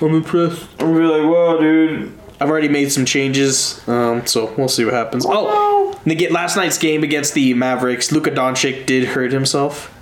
I'm 0.00 0.14
impressed." 0.14 0.66
I'm 0.78 0.92
gonna 0.92 1.00
be 1.00 1.04
like, 1.06 1.22
whoa, 1.22 1.60
dude. 1.60 2.12
I've 2.40 2.50
already 2.50 2.68
made 2.68 2.92
some 2.92 3.04
changes, 3.04 3.82
um, 3.88 4.24
so 4.26 4.54
we'll 4.56 4.68
see 4.68 4.84
what 4.84 4.94
happens. 4.94 5.26
Oh, 5.28 5.98
get 6.06 6.32
last 6.32 6.56
night's 6.56 6.78
game 6.78 7.02
against 7.02 7.34
the 7.34 7.52
Mavericks. 7.54 8.12
Luka 8.12 8.30
Doncic 8.30 8.86
did 8.86 9.08
hurt 9.08 9.32
himself. 9.32 9.94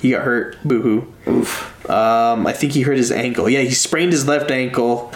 He 0.00 0.10
got 0.10 0.22
hurt. 0.22 0.56
Boo 0.64 0.82
hoo. 0.82 1.30
Oof. 1.30 1.90
Um, 1.90 2.46
I 2.46 2.52
think 2.52 2.72
he 2.72 2.82
hurt 2.82 2.96
his 2.96 3.12
ankle. 3.12 3.48
Yeah, 3.48 3.60
he 3.60 3.70
sprained 3.70 4.12
his 4.12 4.26
left 4.26 4.50
ankle 4.50 5.12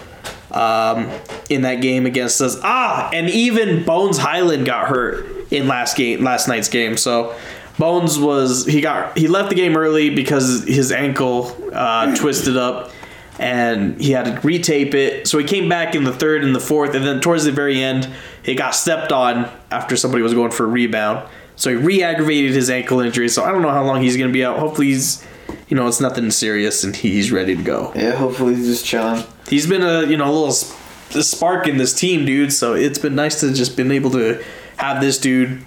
um, 0.53 1.11
in 1.49 1.63
that 1.63 1.77
game 1.77 2.07
against 2.07 2.41
us. 2.41 2.57
Ah, 2.63 3.11
and 3.13 3.29
even 3.29 3.85
Bones 3.85 4.19
Hyland 4.19 4.67
got 4.67 4.89
hurt 4.89 5.27
in 5.53 5.69
last 5.69 5.97
game, 5.97 6.23
last 6.23 6.49
night's 6.49 6.69
game. 6.69 6.97
So 6.97 7.35
Bones 7.81 8.19
was 8.19 8.65
he 8.67 8.81
got 8.81 9.19
he 9.19 9.27
left 9.27 9.49
the 9.49 9.57
game 9.57 9.77
early 9.77 10.11
because 10.11 10.65
his 10.65 10.93
ankle 10.93 11.57
uh, 11.73 12.15
twisted 12.17 12.57
up, 12.57 12.93
and 13.41 14.01
he 14.01 14.13
had 14.13 14.27
to 14.27 14.33
retape 14.47 14.95
it. 14.95 15.27
So 15.27 15.39
he 15.39 15.45
came 15.45 15.69
back 15.69 15.97
in 15.97 16.05
the 16.05 16.13
third 16.13 16.45
and 16.45 16.55
the 16.55 16.61
fourth, 16.61 16.95
and 16.95 17.05
then 17.05 17.21
towards 17.21 17.45
the 17.45 17.53
very 17.53 17.83
end, 17.83 18.09
he 18.45 18.55
got 18.55 18.77
stepped 18.77 19.11
on 19.11 19.51
after 19.73 19.97
somebody 19.97 20.23
was 20.23 20.35
going 20.35 20.53
for 20.53 20.65
a 20.65 20.69
rebound. 20.69 21.29
So 21.57 21.71
he 21.71 21.77
re-aggravated 21.77 22.53
his 22.53 22.71
ankle 22.71 23.01
injury. 23.01 23.29
So 23.29 23.43
I 23.45 23.51
don't 23.51 23.61
know 23.61 23.71
how 23.71 23.83
long 23.85 24.01
he's 24.01 24.17
gonna 24.17 24.33
be 24.33 24.45
out. 24.45 24.59
Hopefully 24.59 24.89
he's 24.89 25.27
you 25.69 25.77
know, 25.77 25.87
it's 25.87 26.01
nothing 26.01 26.31
serious 26.31 26.85
and 26.85 26.95
he's 26.95 27.31
ready 27.31 27.57
to 27.57 27.63
go. 27.63 27.93
Yeah, 27.95 28.17
hopefully 28.17 28.57
he's 28.57 28.67
just 28.67 28.85
chilling. 28.85 29.25
He's 29.49 29.67
been 29.67 29.83
a, 29.83 30.05
you 30.05 30.17
know, 30.17 30.25
a 30.29 30.33
little 30.33 30.53
sp- 30.53 30.77
a 31.15 31.23
spark 31.23 31.67
in 31.67 31.77
this 31.77 31.93
team, 31.93 32.25
dude, 32.25 32.53
so 32.53 32.75
it's 32.75 32.99
been 32.99 33.15
nice 33.15 33.41
to 33.41 33.53
just 33.53 33.77
been 33.77 33.91
able 33.91 34.11
to 34.13 34.43
have 34.77 35.01
this 35.01 35.19
dude 35.19 35.65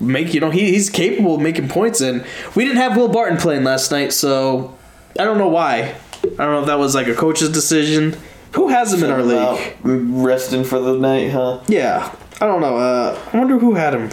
make, 0.00 0.34
you 0.34 0.40
know, 0.40 0.50
he, 0.50 0.72
he's 0.72 0.90
capable 0.90 1.34
of 1.36 1.40
making 1.40 1.68
points 1.68 2.00
and 2.00 2.24
we 2.54 2.64
didn't 2.64 2.78
have 2.78 2.96
Will 2.96 3.08
Barton 3.08 3.36
playing 3.38 3.64
last 3.64 3.90
night, 3.90 4.12
so 4.12 4.74
I 5.18 5.24
don't 5.24 5.38
know 5.38 5.48
why. 5.48 5.94
I 6.22 6.26
don't 6.28 6.38
know 6.52 6.60
if 6.60 6.66
that 6.66 6.78
was 6.78 6.94
like 6.94 7.06
a 7.06 7.14
coach's 7.14 7.50
decision. 7.50 8.16
Who 8.52 8.68
has 8.68 8.92
him 8.92 9.02
in 9.04 9.10
our 9.10 9.22
league? 9.22 9.76
Resting 9.82 10.64
for 10.64 10.78
the 10.78 10.94
night, 10.96 11.30
huh? 11.32 11.60
Yeah. 11.68 12.14
I 12.40 12.46
don't 12.46 12.60
know. 12.60 12.76
Uh, 12.76 13.20
I 13.32 13.36
wonder 13.36 13.58
who 13.58 13.74
had 13.74 13.94
him. 13.94 14.10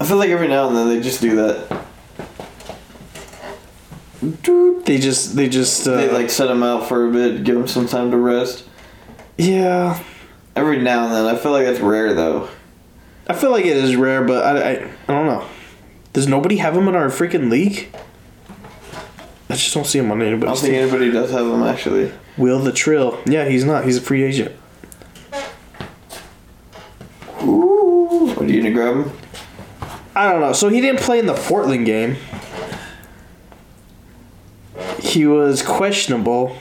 I 0.00 0.04
feel 0.04 0.16
like 0.16 0.30
every 0.30 0.48
now 0.48 0.68
and 0.68 0.76
then 0.76 0.88
they 0.88 1.00
just 1.00 1.20
do 1.20 1.36
that. 1.36 1.82
They 4.84 4.98
just 4.98 5.36
they 5.36 5.48
just 5.48 5.86
uh, 5.86 5.96
They 5.96 6.10
like 6.10 6.30
set 6.30 6.50
him 6.50 6.62
out 6.62 6.88
for 6.88 7.08
a 7.08 7.12
bit, 7.12 7.44
give 7.44 7.56
him 7.56 7.68
some 7.68 7.86
time 7.86 8.10
to 8.10 8.16
rest. 8.16 8.64
yeah. 9.36 10.02
Every 10.54 10.78
now 10.80 11.04
and 11.04 11.12
then, 11.12 11.26
I 11.26 11.36
feel 11.38 11.52
like 11.52 11.66
that's 11.66 11.80
rare 11.80 12.14
though. 12.14 12.48
I 13.28 13.34
feel 13.34 13.50
like 13.50 13.64
it 13.64 13.76
is 13.76 13.96
rare, 13.96 14.24
but 14.24 14.44
I, 14.44 14.58
I, 14.58 14.72
I 15.08 15.12
don't 15.12 15.26
know. 15.26 15.46
Does 16.12 16.28
nobody 16.28 16.56
have 16.58 16.76
him 16.76 16.88
in 16.88 16.94
our 16.94 17.08
freaking 17.08 17.50
league? 17.50 17.94
I 19.48 19.54
just 19.54 19.74
don't 19.74 19.86
see 19.86 19.98
him 19.98 20.10
on 20.10 20.22
anybody's. 20.22 20.44
I 20.44 20.46
don't 20.46 20.58
think 20.58 20.72
team. 20.74 20.82
anybody 20.82 21.10
does 21.12 21.30
have 21.30 21.46
him 21.46 21.62
actually. 21.62 22.12
Will 22.36 22.58
the 22.58 22.72
Trill? 22.72 23.20
Yeah, 23.26 23.48
he's 23.48 23.64
not. 23.64 23.84
He's 23.84 23.96
a 23.96 24.00
free 24.00 24.22
agent. 24.22 24.54
Ooh, 27.42 28.34
are 28.36 28.44
you 28.44 28.62
gonna 28.62 28.74
grab 28.74 28.96
him? 28.96 29.12
I 30.14 30.30
don't 30.32 30.40
know. 30.40 30.52
So 30.52 30.68
he 30.68 30.80
didn't 30.80 31.00
play 31.00 31.18
in 31.18 31.26
the 31.26 31.34
Portland 31.34 31.86
game. 31.86 32.16
He 35.00 35.26
was 35.26 35.62
questionable 35.62 36.56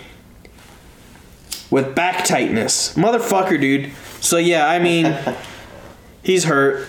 with 1.72 1.96
back 1.96 2.26
tightness. 2.26 2.96
Motherfucker, 2.96 3.60
dude. 3.60 3.92
So 4.22 4.38
yeah, 4.38 4.68
I 4.68 4.80
mean, 4.80 5.06
he's 6.26 6.44
hurt. 6.44 6.88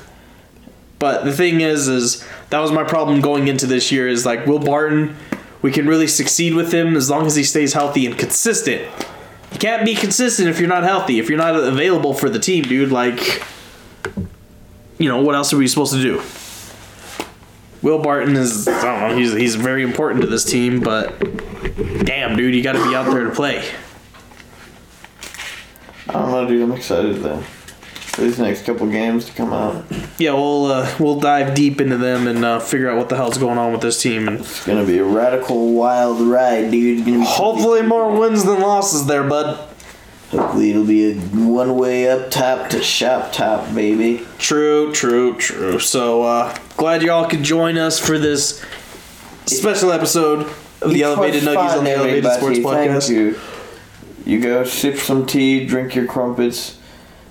But 0.98 1.24
the 1.24 1.32
thing 1.32 1.60
is, 1.60 1.88
is 1.88 2.26
that 2.48 2.58
was 2.58 2.72
my 2.72 2.82
problem 2.82 3.20
going 3.20 3.48
into 3.48 3.66
this 3.66 3.92
year. 3.92 4.08
Is 4.08 4.24
like 4.26 4.46
Will 4.46 4.58
Barton, 4.58 5.14
we 5.62 5.70
can 5.70 5.86
really 5.86 6.06
succeed 6.06 6.54
with 6.54 6.72
him 6.72 6.96
as 6.96 7.10
long 7.10 7.26
as 7.26 7.36
he 7.36 7.44
stays 7.44 7.74
healthy 7.74 8.06
and 8.06 8.18
consistent. 8.18 8.82
You 9.52 9.58
can't 9.58 9.84
be 9.84 9.94
consistent 9.94 10.48
if 10.48 10.58
you're 10.58 10.68
not 10.68 10.82
healthy. 10.82 11.18
If 11.18 11.28
you're 11.28 11.38
not 11.38 11.54
available 11.54 12.14
for 12.14 12.28
the 12.28 12.38
team, 12.38 12.64
dude. 12.64 12.90
Like, 12.90 13.44
you 14.98 15.08
know, 15.08 15.20
what 15.20 15.34
else 15.34 15.52
are 15.52 15.58
we 15.58 15.68
supposed 15.68 15.92
to 15.92 16.02
do? 16.02 16.22
Will 17.82 17.98
Barton 17.98 18.34
is 18.36 18.66
I 18.66 18.82
don't 18.82 19.10
know, 19.10 19.16
he's 19.16 19.32
he's 19.32 19.54
very 19.54 19.82
important 19.82 20.22
to 20.22 20.26
this 20.26 20.44
team, 20.44 20.80
but 20.80 21.20
damn 22.04 22.36
dude, 22.36 22.54
you 22.54 22.62
gotta 22.62 22.82
be 22.82 22.94
out 22.94 23.04
there 23.04 23.24
to 23.24 23.30
play. 23.30 23.68
I 26.08 26.12
don't 26.12 26.30
know, 26.30 26.48
dude. 26.48 26.62
I'm 26.62 26.72
excited 26.72 27.16
though. 27.16 27.42
These 28.16 28.38
next 28.38 28.64
couple 28.64 28.86
games 28.86 29.26
to 29.26 29.32
come 29.32 29.52
out. 29.52 29.84
Yeah, 30.18 30.32
we'll 30.32 30.66
uh, 30.66 30.94
we'll 30.98 31.20
dive 31.20 31.54
deep 31.54 31.80
into 31.82 31.98
them 31.98 32.26
and 32.26 32.44
uh, 32.44 32.60
figure 32.60 32.88
out 32.90 32.96
what 32.96 33.10
the 33.10 33.16
hell's 33.16 33.36
going 33.36 33.58
on 33.58 33.72
with 33.72 33.82
this 33.82 34.00
team 34.00 34.26
and 34.26 34.40
It's 34.40 34.64
gonna 34.64 34.86
be 34.86 34.98
a 34.98 35.04
radical 35.04 35.74
wild 35.74 36.20
ride, 36.22 36.70
dude. 36.70 37.06
Hopefully 37.24 37.82
more 37.82 38.18
wins 38.18 38.44
than 38.44 38.60
losses 38.60 39.06
there, 39.06 39.22
bud. 39.22 39.68
Hopefully 40.30 40.70
it'll 40.70 40.84
be 40.86 41.12
a 41.12 41.14
one 41.14 41.76
way 41.76 42.08
up 42.10 42.30
top 42.30 42.70
to 42.70 42.82
shop 42.82 43.32
top, 43.32 43.72
baby. 43.74 44.26
True, 44.38 44.92
true, 44.92 45.36
true. 45.36 45.78
So 45.78 46.22
uh 46.22 46.56
glad 46.76 47.02
y'all 47.02 47.28
could 47.28 47.42
join 47.42 47.76
us 47.76 47.98
for 47.98 48.18
this 48.18 48.64
special 49.44 49.92
episode 49.92 50.50
of 50.80 50.90
the 50.90 51.02
Elevated 51.02 51.42
Nuggies 51.42 51.76
on 51.76 51.84
the 51.84 51.92
Elevated. 51.92 52.32
Sports 52.32 52.58
Podcast. 52.60 53.08
You. 53.10 53.38
you 54.24 54.40
go 54.40 54.64
sip 54.64 54.96
some 54.96 55.26
tea, 55.26 55.66
drink 55.66 55.94
your 55.94 56.06
crumpets. 56.06 56.78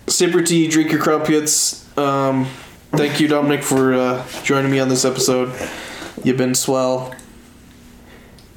Sip 0.07 0.33
your 0.33 0.43
tea, 0.43 0.67
drink 0.67 0.91
your 0.91 1.01
crumpets. 1.01 1.85
Um, 1.97 2.45
thank 2.91 3.19
you, 3.19 3.27
Dominic, 3.27 3.63
for 3.63 3.93
uh, 3.93 4.25
joining 4.43 4.71
me 4.71 4.79
on 4.79 4.89
this 4.89 5.03
episode. 5.05 5.53
You've 6.23 6.37
been 6.37 6.55
swell. 6.55 7.13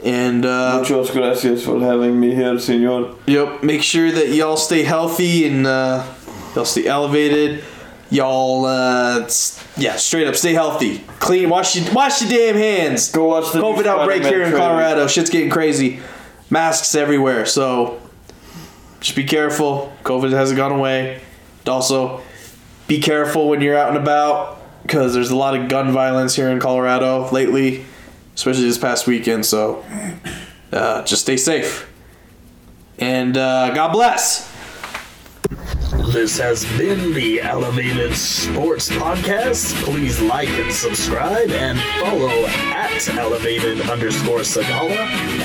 And 0.04 0.44
uh, 0.44 0.78
Muchas 0.78 1.10
gracias 1.10 1.64
for 1.64 1.80
having 1.80 2.20
me 2.20 2.34
here, 2.34 2.58
senor. 2.58 3.16
Yep. 3.26 3.62
Make 3.64 3.82
sure 3.82 4.12
that 4.12 4.28
y'all 4.28 4.56
stay 4.56 4.84
healthy 4.84 5.46
and 5.46 5.66
uh, 5.66 6.06
y'all 6.54 6.64
stay 6.64 6.86
elevated. 6.86 7.64
Y'all, 8.10 8.64
uh, 8.64 9.28
yeah, 9.76 9.96
straight 9.96 10.26
up, 10.26 10.34
stay 10.34 10.54
healthy. 10.54 10.98
Clean, 11.18 11.48
wash 11.48 11.76
your 11.76 11.92
wash 11.92 12.22
your 12.22 12.30
damn 12.30 12.54
hands. 12.54 13.10
Go 13.10 13.26
watch 13.26 13.52
the 13.52 13.60
COVID 13.60 13.84
outbreak 13.84 14.22
here 14.22 14.42
in. 14.42 14.52
Colorado. 14.52 15.06
Shit's 15.08 15.28
getting 15.28 15.50
crazy. 15.50 16.00
Masks 16.48 16.94
everywhere. 16.94 17.44
So 17.44 18.00
just 19.00 19.14
be 19.14 19.24
careful. 19.24 19.92
COVID 20.04 20.30
hasn't 20.30 20.56
gone 20.56 20.72
away. 20.72 21.20
Also, 21.68 22.22
be 22.86 23.00
careful 23.00 23.48
when 23.48 23.60
you're 23.60 23.76
out 23.76 23.88
and 23.88 23.98
about 23.98 24.60
because 24.82 25.12
there's 25.14 25.30
a 25.30 25.36
lot 25.36 25.54
of 25.54 25.68
gun 25.68 25.92
violence 25.92 26.34
here 26.34 26.48
in 26.48 26.58
Colorado 26.60 27.30
lately, 27.30 27.84
especially 28.34 28.64
this 28.64 28.78
past 28.78 29.06
weekend. 29.06 29.44
So 29.44 29.84
uh, 30.72 31.02
just 31.02 31.22
stay 31.22 31.36
safe. 31.36 31.90
And 32.98 33.36
uh, 33.36 33.74
God 33.74 33.92
bless. 33.92 34.50
This 36.12 36.38
has 36.38 36.64
been 36.78 37.12
the 37.12 37.42
Elevated 37.42 38.16
Sports 38.16 38.88
Podcast. 38.88 39.74
Please 39.84 40.18
like 40.22 40.48
and 40.48 40.72
subscribe 40.72 41.50
and 41.50 41.78
follow 42.00 42.46
at 42.46 43.08
elevated 43.10 43.82
underscore 43.90 44.38
Sigala, 44.38 44.96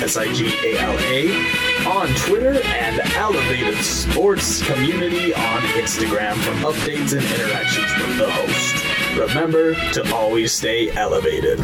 S 0.02 0.16
I 0.16 0.32
G 0.32 0.46
A 0.64 0.78
L 0.78 0.96
A, 1.00 1.86
on 1.86 2.08
Twitter 2.26 2.62
and 2.62 2.98
Elevated 3.14 3.76
Sports 3.84 4.62
Community 4.66 5.34
on 5.34 5.60
Instagram 5.76 6.34
for 6.36 6.72
updates 6.72 7.12
and 7.12 7.22
interactions 7.22 7.92
with 7.98 8.16
the 8.16 8.30
host. 8.30 9.34
Remember 9.34 9.74
to 9.92 10.14
always 10.14 10.50
stay 10.52 10.90
elevated. 10.92 11.60